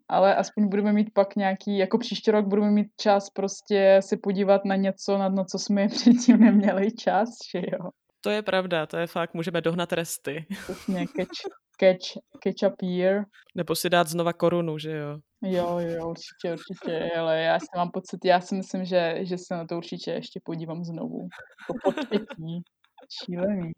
[0.08, 4.64] ale aspoň budeme mít pak nějaký, jako příští rok budeme mít čas prostě se podívat
[4.64, 7.90] na něco, na, na co jsme předtím neměli čas, že jo.
[8.24, 10.46] To je pravda, to je fakt, můžeme dohnat resty.
[10.62, 11.40] Přesně, catch,
[11.80, 13.24] catch, catch up year.
[13.54, 15.18] Nebo si dát znova korunu, že jo.
[15.42, 19.54] Jo, jo, určitě, určitě, ale já si mám pocit, já si myslím, že, že se
[19.54, 21.28] na to určitě ještě podívám znovu.
[21.84, 22.62] Po třetí.
[23.24, 23.70] Šílený.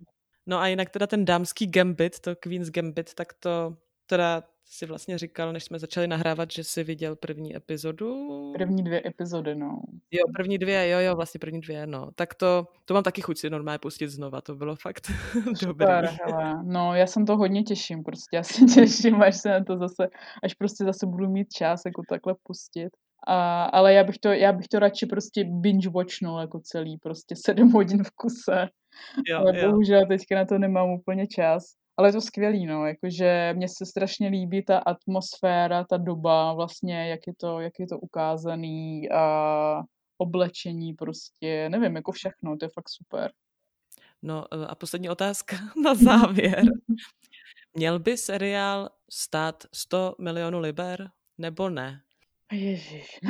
[0.46, 3.76] No a jinak teda ten dámský gambit, to Queen's Gambit, tak to
[4.06, 8.52] teda si vlastně říkal, než jsme začali nahrávat, že jsi viděl první epizodu.
[8.56, 9.80] První dvě epizody, no.
[10.10, 12.10] Jo, první dvě, jo, jo, vlastně první dvě, no.
[12.14, 15.10] Tak to, to mám taky chuť si normálně pustit znova, to bylo fakt
[15.66, 16.08] dobré.
[16.24, 16.62] hele.
[16.64, 20.08] No, já jsem to hodně těším, prostě já se těším, až se na to zase,
[20.42, 22.90] až prostě zase budu mít čas jako takhle pustit.
[23.26, 27.34] A, ale já bych, to, já bych to radši prostě binge watchnul jako celý, prostě
[27.36, 28.68] sedm hodin v kuse.
[29.28, 29.70] Jo, ale jo.
[29.70, 31.64] bohužel teďka na to nemám úplně čas.
[31.96, 37.08] Ale je to skvělý, no, jakože mně se strašně líbí ta atmosféra, ta doba, vlastně,
[37.08, 39.82] jak je to, jak je to ukázaný a
[40.18, 43.32] oblečení prostě, nevím, jako všechno, to je fakt super.
[44.22, 46.62] No e, a poslední otázka na závěr.
[47.74, 52.00] Měl by seriál stát 100 milionů liber, nebo ne?
[52.52, 53.20] Ježíš,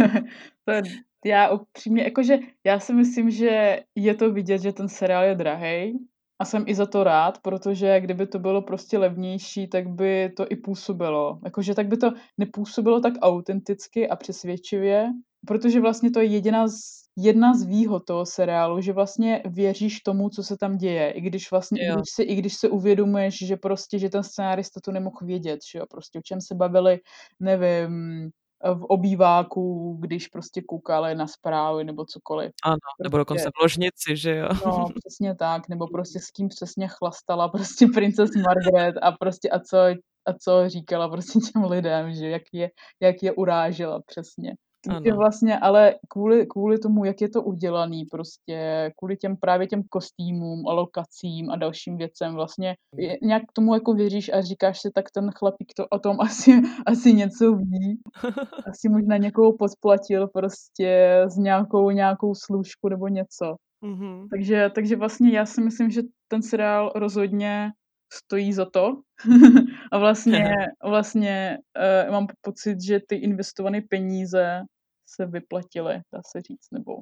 [0.64, 0.82] to je,
[1.24, 5.98] já upřímně, jakože já si myslím, že je to vidět, že ten seriál je drahý,
[6.42, 10.46] a jsem i za to rád, protože kdyby to bylo prostě levnější, tak by to
[10.50, 11.38] i působilo.
[11.44, 15.06] Jakože tak by to nepůsobilo tak autenticky a přesvědčivě,
[15.46, 16.74] protože vlastně to je jediná z,
[17.18, 21.50] jedna z výhod toho seriálu, že vlastně věříš tomu, co se tam děje, i když
[21.50, 25.18] vlastně, i když, si, i když se uvědomuješ, že prostě, že ten scénárista to nemohl
[25.22, 26.98] vědět, že jo, prostě o čem se bavili,
[27.40, 28.30] nevím,
[28.64, 32.52] v obýváku, když prostě koukali na zprávy nebo cokoliv.
[32.64, 34.48] Ano, prostě, nebo dokonce v ložnici, že jo.
[34.66, 39.60] No, přesně tak, nebo prostě s kým přesně chlastala prostě princes Margaret a prostě a
[39.60, 39.78] co,
[40.26, 44.54] a co říkala prostě těm lidem, že jak je, jak je urážela přesně.
[44.88, 45.16] Ano.
[45.16, 50.68] vlastně, ale kvůli, kvůli tomu, jak je to udělaný, prostě kvůli těm právě těm kostýmům
[50.68, 55.10] a lokacím a dalším věcem, vlastně je, nějak tomu jako věříš a říkáš si, tak
[55.10, 58.00] ten chlapík to o tom asi, asi něco ví.
[58.66, 63.56] Asi možná někoho podplatil prostě z nějakou, nějakou služku nebo něco.
[63.84, 64.26] Mm-hmm.
[64.30, 67.70] Takže, takže vlastně já si myslím, že ten seriál rozhodně
[68.12, 68.92] stojí za to.
[69.92, 70.54] a vlastně,
[70.84, 71.58] vlastně
[72.06, 74.60] uh, mám pocit, že ty investované peníze
[75.06, 76.92] se vyplatily, dá se říct, nebo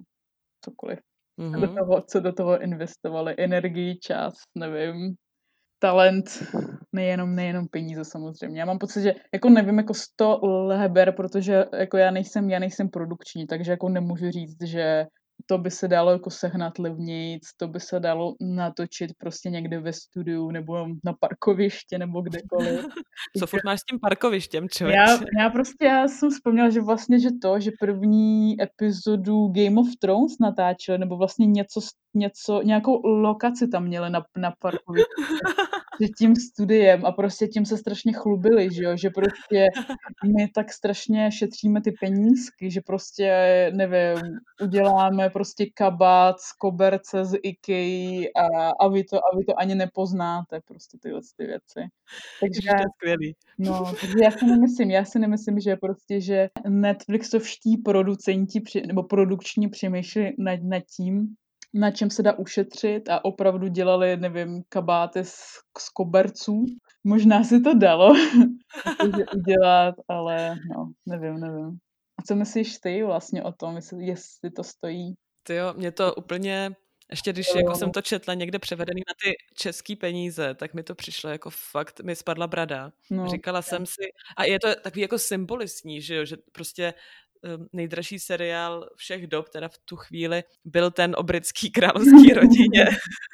[0.65, 0.99] cokoliv.
[1.41, 1.55] Mm-hmm.
[1.55, 1.77] Co, do mhm.
[1.77, 5.15] toho, co do toho investovali, energii, čas, nevím,
[5.79, 6.25] talent,
[6.93, 8.61] nejenom, nejenom peníze samozřejmě.
[8.61, 12.89] Já mám pocit, že jako nevím, jako 100 leber, protože jako já nejsem, já nejsem
[12.89, 15.07] produkční, takže jako nemůžu říct, že
[15.47, 19.93] to by se dalo jako sehnat levnějc, to by se dalo natočit prostě někde ve
[19.93, 22.81] studiu nebo na parkoviště nebo kdekoliv.
[23.39, 24.97] Co furt máš s tím parkovištěm, člověk?
[24.97, 29.87] Já, já prostě já jsem vzpomněla, že vlastně, že to, že první epizodu Game of
[30.01, 31.81] Thrones natáčeli, nebo vlastně něco,
[32.15, 35.11] něco nějakou lokaci tam měli na, na parkovišti
[36.19, 39.67] tím studiem a prostě tím se strašně chlubili, že jo, že prostě
[40.37, 43.27] my tak strašně šetříme ty penízky, že prostě,
[43.75, 44.19] nevím,
[44.63, 49.75] uděláme prostě kabát z koberce z IKEA a, a, vy to, a vy to ani
[49.75, 51.81] nepoznáte, prostě tyhle ty věci.
[52.41, 53.37] Takže, to je skvělý.
[53.59, 59.69] No, takže já si nemyslím, já si nemyslím, že prostě, že Netflixovští producenti nebo produkční
[59.69, 61.35] přemýšlí nad, nad tím,
[61.75, 65.35] na čem se dá ušetřit a opravdu dělali, nevím, kabáty z,
[65.79, 66.65] z koberců.
[67.05, 68.15] Možná si to dalo
[69.37, 71.79] udělat, ale no, nevím, nevím.
[72.21, 75.15] A co myslíš ty vlastně o tom, jestli, jestli to stojí?
[75.43, 76.71] Ty jo, mě to úplně,
[77.11, 80.95] ještě když jako jsem to četla někde převedený na ty český peníze, tak mi to
[80.95, 82.93] přišlo jako fakt, mi spadla brada.
[83.11, 83.63] No, Říkala je.
[83.63, 84.03] jsem si,
[84.37, 86.95] a je to takový jako symbolistní, že jo, že prostě
[87.43, 92.87] Ehm, nejdražší seriál všech dob, teda v tu chvíli, byl ten o britský královský rodině.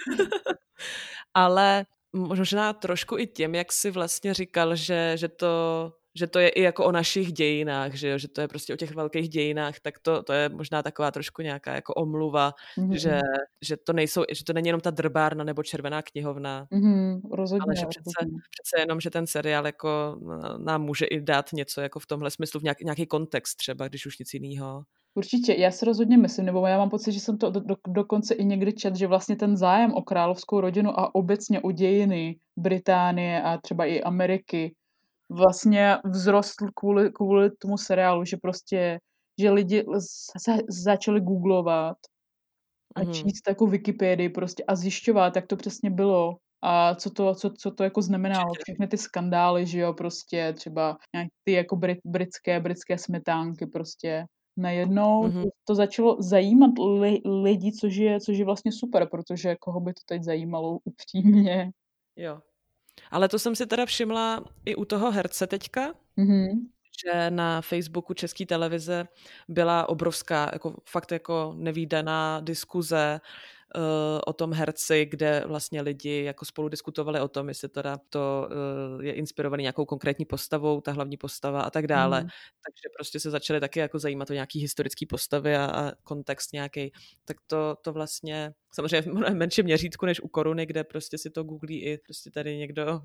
[1.35, 6.49] Ale možná trošku i tím, jak si vlastně říkal, že, že to že to je
[6.49, 8.19] i jako o našich dějinách, že, jo?
[8.19, 11.43] že to je prostě o těch velkých dějinách, tak to, to je možná taková trošku
[11.43, 12.93] nějaká jako omluva, mm-hmm.
[12.93, 13.21] že,
[13.63, 17.77] že to nejsou, že to není jenom ta drbárna nebo červená knihovna, mm-hmm, rozhodně, ale
[17.77, 18.11] že přece,
[18.51, 20.19] přece jenom, že ten seriál jako
[20.59, 24.07] nám může i dát něco jako v tomhle smyslu, v nějak, nějaký kontext třeba, když
[24.07, 24.83] už nic jiného.
[25.15, 28.35] Určitě, já si rozhodně myslím, nebo já mám pocit, že jsem to do, do, dokonce
[28.35, 33.43] i někdy čet, že vlastně ten zájem o královskou rodinu a obecně o dějiny Británie
[33.43, 34.75] a třeba i Ameriky
[35.31, 38.99] vlastně vzrostl kvůli, kvůli tomu seriálu, že prostě,
[39.41, 39.85] že lidi
[40.47, 41.97] za, začali googlovat
[42.97, 43.13] a mm.
[43.13, 47.71] číst jako Wikipedii prostě a zjišťovat, jak to přesně bylo a co to, co, co
[47.71, 52.61] to jako znamenalo, všechny ty skandály, že jo, prostě třeba nějak ty jako brit, britské,
[52.61, 54.25] britské smetánky prostě
[54.59, 55.43] najednou Mhm.
[55.43, 56.71] to, to začalo zajímat
[57.01, 61.71] li, lidi, což je, což je vlastně super, protože koho by to teď zajímalo upřímně.
[62.17, 62.41] Jo.
[63.11, 66.49] Ale to jsem si teda všimla i u toho herce teďka, Mhm.
[67.05, 69.09] že na Facebooku České televize
[69.49, 73.21] byla obrovská, jako fakt jako nevýdaná diskuze
[74.27, 78.49] o tom herci, kde vlastně lidi jako spolu diskutovali o tom, jestli teda to
[78.97, 82.21] uh, je inspirovaný nějakou konkrétní postavou, ta hlavní postava a tak dále.
[82.21, 82.29] Mhm.
[82.67, 86.93] Takže prostě se začali taky jako zajímat o nějaký historický postavy a, a kontext nějaký.
[87.25, 91.31] Tak to, to vlastně samozřejmě v mnohem menším měřítku než u koruny, kde prostě si
[91.31, 93.01] to googlí i prostě tady někdo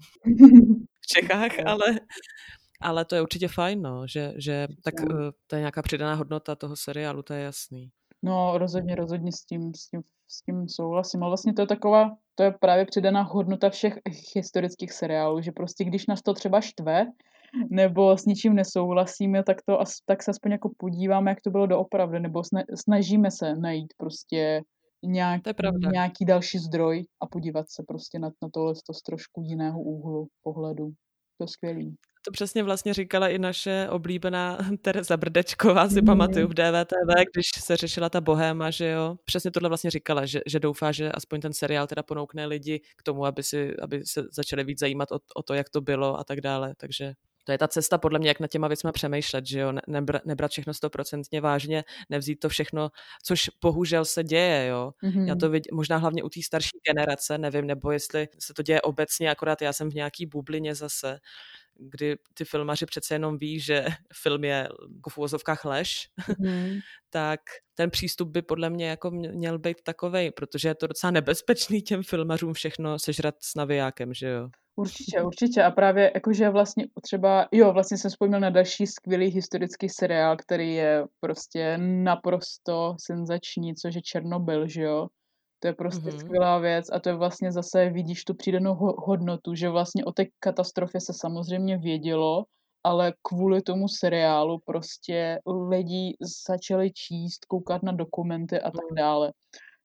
[1.02, 2.00] v Čechách, ale,
[2.82, 6.56] ale to je určitě fajn, no, že, že tak uh, to je nějaká přidaná hodnota
[6.56, 7.92] toho seriálu, to je jasný.
[8.24, 10.02] No, rozhodně, rozhodně s tím, s tím,
[10.32, 11.24] s tím souhlasím.
[11.24, 14.00] Ale vlastně to je taková, to je právě přidaná hodnota všech
[14.36, 17.06] historických seriálů, že prostě když nás to třeba štve,
[17.70, 22.20] nebo s ničím nesouhlasíme, tak, to, tak se aspoň jako podíváme, jak to bylo doopravdy,
[22.20, 24.62] nebo sna- snažíme se najít prostě
[25.04, 25.90] nějak, To je pravda.
[25.92, 30.92] nějaký další zdroj a podívat se prostě na, na tohle z trošku jiného úhlu pohledu.
[31.42, 31.96] To skvělý.
[32.26, 36.06] To přesně vlastně říkala i naše oblíbená Tereza Brdečková, si Mhm.
[36.06, 39.16] pamatuju v DVTV, když se řešila ta bohéma, že jo.
[39.26, 43.04] Přesně tohle vlastně říkala, že, že doufá, že aspoň ten seriál teda ponoukne lidi k
[43.04, 46.24] tomu, aby, si, aby se začali víc zajímat o, o to, jak to bylo a
[46.24, 46.74] tak dále.
[46.78, 47.14] Takže
[47.44, 50.20] to je ta cesta podle mě, jak na těma věcmi přemýšlet, že jo, Ne- nebra,
[50.26, 52.90] nebrat všechno stoprocentně vážně, nevzít to všechno,
[53.24, 54.92] což bohužel se děje, jo.
[55.02, 55.28] Mhm.
[55.28, 58.82] Já to vidím, možná hlavně u té starší generace, nevím, nebo jestli se to děje
[58.82, 61.20] obecně, akorát já jsem v nějaký bublině zase,
[61.80, 63.86] kdy ty filmaři přece jenom ví, že
[64.24, 66.08] film je jako v uvozovkách lež,
[66.40, 66.80] Mhm.
[67.10, 67.40] tak
[67.76, 71.82] ten přístup by podle mě jako mě- měl být takovej, protože je to docela nebezpečný
[71.82, 74.50] těm filmařům všechno sežrat s navijákem, že jo.
[74.76, 75.64] Určitě, určitě.
[75.64, 80.74] A právě jakože vlastně třeba, jo, vlastně jsem vzpomněl na další skvělý historický seriál, který
[80.74, 85.08] je prostě naprosto senzační, což je Černobyl, že jo.
[85.62, 86.20] To je prostě Mhm.
[86.20, 90.12] skvělá věc a to je vlastně zase, vidíš tu přidanou ho- hodnotu, že vlastně o
[90.12, 92.44] té katastrofě se samozřejmě vědělo,
[92.84, 95.40] ale kvůli tomu seriálu prostě
[95.70, 98.96] lidi začali číst, koukat na dokumenty a tak Mm.
[98.96, 99.28] dále.
[99.30, 99.32] A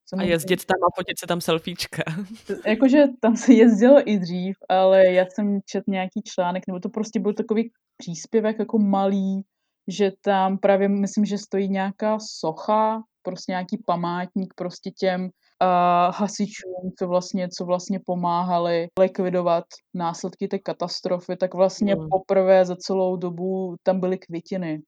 [0.09, 2.03] Samozřejmě- jezdit tam a fotit se tam selfiečka.
[2.67, 7.19] Jakože tam se jezdilo i dřív, ale já jsem čet nějaký článek, nebo to prostě
[7.19, 9.41] byl takový příspěvek jako malý,
[9.87, 15.29] že tam právě myslím, že stojí nějaká socha, prostě nějaký památník prostě těm
[15.63, 19.63] uh, hasičům, co vlastně, co vlastně pomáhali likvidovat
[19.95, 22.07] následky té katastrofy, tak vlastně Hmm.
[22.09, 24.81] poprvé za celou dobu tam byly květiny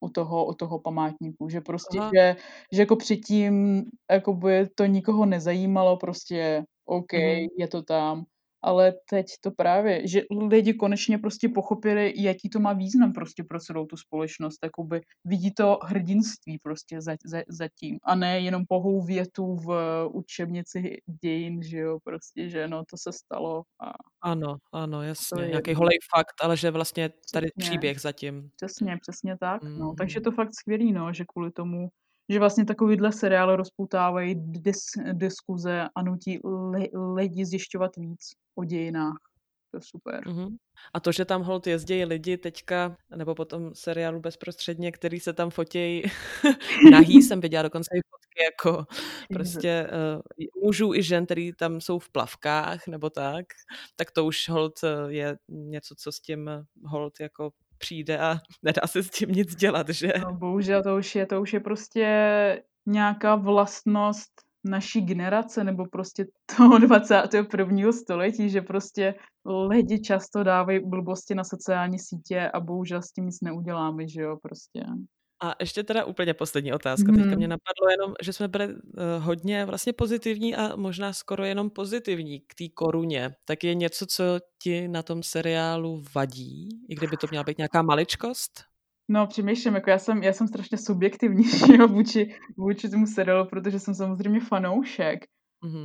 [0.00, 2.10] u toho, u toho památníku, že prostě, Aha.
[2.14, 2.36] že,
[2.72, 7.46] že jako předtím jakoby to nikoho nezajímalo, prostě OK, Mhm.
[7.58, 8.24] je to tam,
[8.64, 13.60] ale teď to právě, že lidi konečně prostě pochopili, jaký to má význam prostě pro
[13.60, 17.16] celou tu společnost, jakoby vidí to hrdinství prostě za,
[17.48, 17.68] za,
[18.04, 19.68] a ne jenom pohou větu v
[20.12, 23.92] učebnici dějin, že jo, prostě, že no to se stalo a
[24.22, 25.42] Ano, ano, jasně.
[25.42, 27.70] je Nějaký holej fakt, ale že vlastně tady Přesně.
[27.70, 28.50] příběh zatím.
[28.56, 29.94] Přesně, přesně tak, no.
[29.98, 30.24] Takže Mm.
[30.24, 31.88] to fakt skvělý, no, že kvůli tomu,
[32.28, 34.80] že vlastně takovýhle seriály rozpoutávají dis,
[35.12, 38.20] diskuze a nutí li, lidi zjišťovat víc
[38.54, 39.18] o dějinách.
[39.70, 40.28] To je super.
[40.28, 40.56] Mhm.
[40.94, 45.50] A to, že tam hold jezdí lidi teďka, nebo potom seriálu bezprostředně, který se tam
[45.50, 46.02] fotějí
[46.90, 48.86] nahý, jsem viděla dokonce i fotky jako
[49.32, 49.86] prostě
[50.56, 53.46] uh, mužů i žen, který tam jsou v plavkách nebo tak,
[53.96, 56.50] tak to už hold eh, je něco, co s tím
[56.84, 57.50] hold jako
[57.84, 60.08] přijde a nedá se s tím nic dělat, že?
[60.24, 62.06] No, bohužel to už je, to už je prostě
[62.86, 64.30] nějaká vlastnost
[64.64, 66.26] naší generace nebo prostě
[66.56, 67.92] toho 21.
[67.92, 69.14] století, že prostě
[69.68, 74.36] lidi často dávají blbosti na sociální sítě a bohužel s tím nic neuděláme, že jo,
[74.42, 74.80] prostě.
[75.44, 77.12] A ještě teda úplně poslední otázka.
[77.12, 77.36] Teďka Mhm.
[77.36, 78.80] mě napadlo jenom, že jsme byli uh,
[79.18, 83.30] hodně vlastně pozitivní a možná skoro jenom pozitivní k té koruně.
[83.44, 84.24] Tak je něco, co
[84.62, 88.64] ti na tom seriálu vadí, i kdyby to měla být nějaká maličkost?
[89.08, 91.44] No, přemýšlím, jako já jsem, já jsem strašně subjektivní
[91.78, 95.24] jo, vůči, vůči tomu seriálu, protože jsem samozřejmě fanoušek.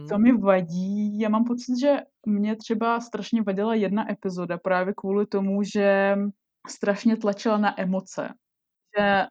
[0.09, 1.97] Co mi vadí, já mám pocit, že
[2.27, 6.15] mě třeba strašně vadila jedna epizoda právě kvůli tomu, že
[6.69, 8.29] strašně tlačila na emoce.
[8.97, 9.25] Že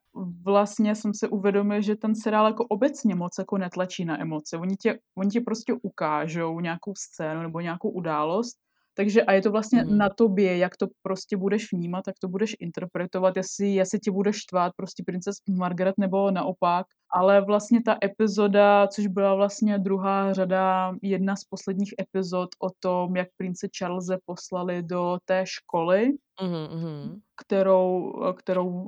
[0.44, 4.56] vlastně jsem se uvědomil, že ten seriál jako obecně moc jako netlačí na emoce.
[4.58, 8.56] Oni tě, oni tě prostě ukážou nějakou scénu nebo nějakou událost,
[8.98, 9.98] Takže a je to vlastně Mhm.
[9.98, 14.36] na tobě, jak to prostě budeš vnímat, jak to budeš interpretovat, jestli, jestli ti budeš
[14.36, 16.86] štvát prostě princes Margaret nebo naopak.
[17.14, 23.16] Ale vlastně ta epizoda, což byla vlastně druhá řada, jedna z posledních epizod o tom,
[23.16, 26.08] jak prince Charlese poslali do té školy,
[26.42, 27.20] Mhm, mhm.
[27.40, 28.86] kterou, kterou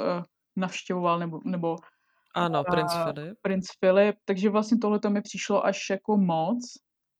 [0.00, 0.22] eh,
[0.56, 1.76] navštěvoval nebo, nebo
[2.34, 3.38] Ano, princ a Filip.
[3.42, 6.58] princ Filip, takže vlastně tohle to mi přišlo až jako moc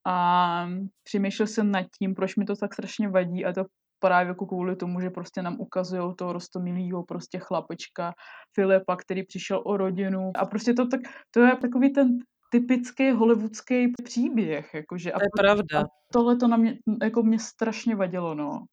[0.08, 0.68] a
[1.04, 3.64] přemýšlel jsem nad tím, proč mi to tak strašně vadí a to
[4.00, 8.12] právě jako kvůli tomu, že prostě nám ukazují toho rostomilýho prostě chlapečka
[8.54, 11.00] Filipa, který přišel o rodinu a prostě to tak,
[11.30, 12.08] to je takový ten
[12.50, 15.84] typický hollywoodský příběh, jakože a, To je pravda.
[16.12, 18.64] tohle to na mě, jako mě strašně vadilo, no.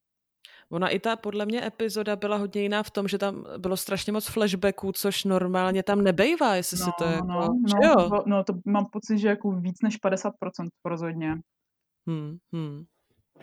[0.71, 4.13] Ona i ta podle mě epizoda byla hodně jiná v tom, že tam bylo strašně
[4.13, 7.27] moc flashbacků, což normálně tam nebejvá, jestli si to jako...
[7.27, 8.09] no, že no, jo?
[8.09, 10.31] to, no, to mám pocit, že jako víc než 50%
[10.85, 11.35] rozhodně.
[12.07, 12.83] Hmm, hmm.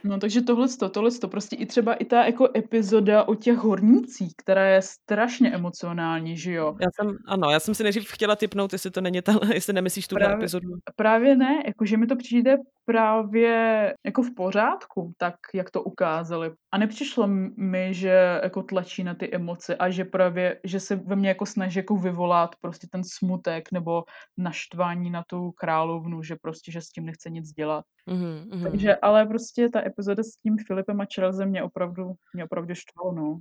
[0.04, 3.56] No takže tohle to, tohle to, prostě i třeba i ta jako epizoda o těch
[3.56, 6.76] hornících, která je strašně emocionální, že jo.
[6.80, 10.08] Já jsem, ano, já jsem si nejdřív chtěla typnout, jestli to není ta, jestli nemyslíš
[10.08, 10.68] tuhle Právě- epizodu.
[10.96, 16.52] Právě ne, jakože mi to přijde právě jako v pořádku, tak jak to ukázali.
[16.72, 17.26] A nepřišlo
[17.56, 21.46] mi, že jako tlačí na ty emoce a že právě, že se ve mně jako
[21.46, 24.04] snaží jako vyvolat prostě ten smutek nebo
[24.38, 27.84] naštvání na tu královnu, že prostě, že s tím nechce nic dělat.
[28.06, 28.70] Mhm, mhm.
[28.70, 33.12] Takže, ale prostě ta epizoda s tím Filipem a Charlesem mě opravdu, mě opravdu štvalo,
[33.12, 33.40] no.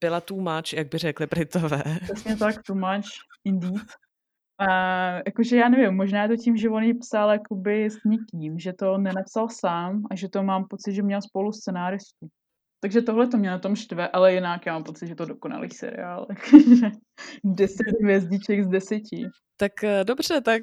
[0.00, 1.82] Byla too much, jak by řekli Britové.
[2.02, 3.06] Přesně tak, too much,
[3.44, 3.82] indeed.
[4.60, 8.58] A jakože já nevím, možná je to tím, že on ji psal jakoby s nikým,
[8.58, 12.26] že to nenapsal sám a že to mám pocit, že měl spolu scenáristů.
[12.82, 15.70] Takže tohle to mě na tom štve, ale jinak já mám pocit, že to dokonalý
[15.70, 16.26] seriál.
[16.50, 16.90] Takže
[17.44, 19.22] 10 hvězdiček z deseti.
[19.56, 20.62] Tak eh, dobře, tak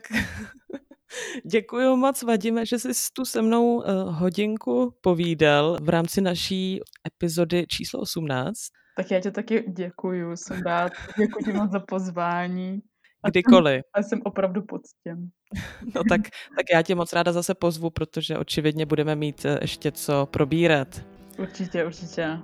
[1.51, 7.65] děkuji moc, Vadime, že jsi tu se mnou uh, hodinku povídal v rámci naší epizody
[7.67, 8.57] číslo 18.
[8.97, 10.91] Tak já tě taky děkuju, jsem rád.
[11.17, 12.81] Děkuji moc za pozvání.
[13.29, 13.81] Kdykoliv.
[13.93, 15.29] a jsem opravdu poctěn.
[15.95, 16.21] No tak,
[16.57, 21.01] tak já tě moc ráda zase pozvu, protože očividně budeme mít eh, ještě co probírat.
[21.37, 22.39] Určitě, určitě.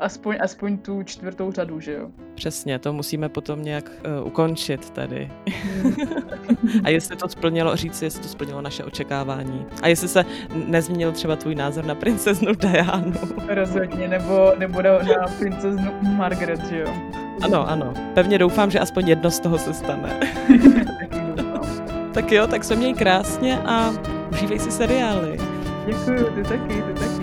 [0.00, 2.10] Aspoň, aspoň tu čtvrtou řadu, že jo?
[2.34, 5.30] Přesně, to musíme potom nějak uh, ukončit tady.
[6.84, 9.66] A jestli to splnilo, říct si, jestli to splnilo naše očekávání.
[9.82, 10.24] A jestli se
[10.66, 13.12] nezměnil třeba tvůj názor na princeznu Dianu.
[13.48, 17.25] Rozhodně, nebo, nebo na, na princeznu Margaret, že jo?
[17.42, 17.94] Ano, ano.
[18.14, 20.20] Pevně doufám, že aspoň jedno z toho se stane.
[22.14, 23.90] Tak jo, tak se měj krásně a
[24.32, 25.38] užívej si seriály.
[25.86, 27.15] Děkuju, ty taky, ty taky.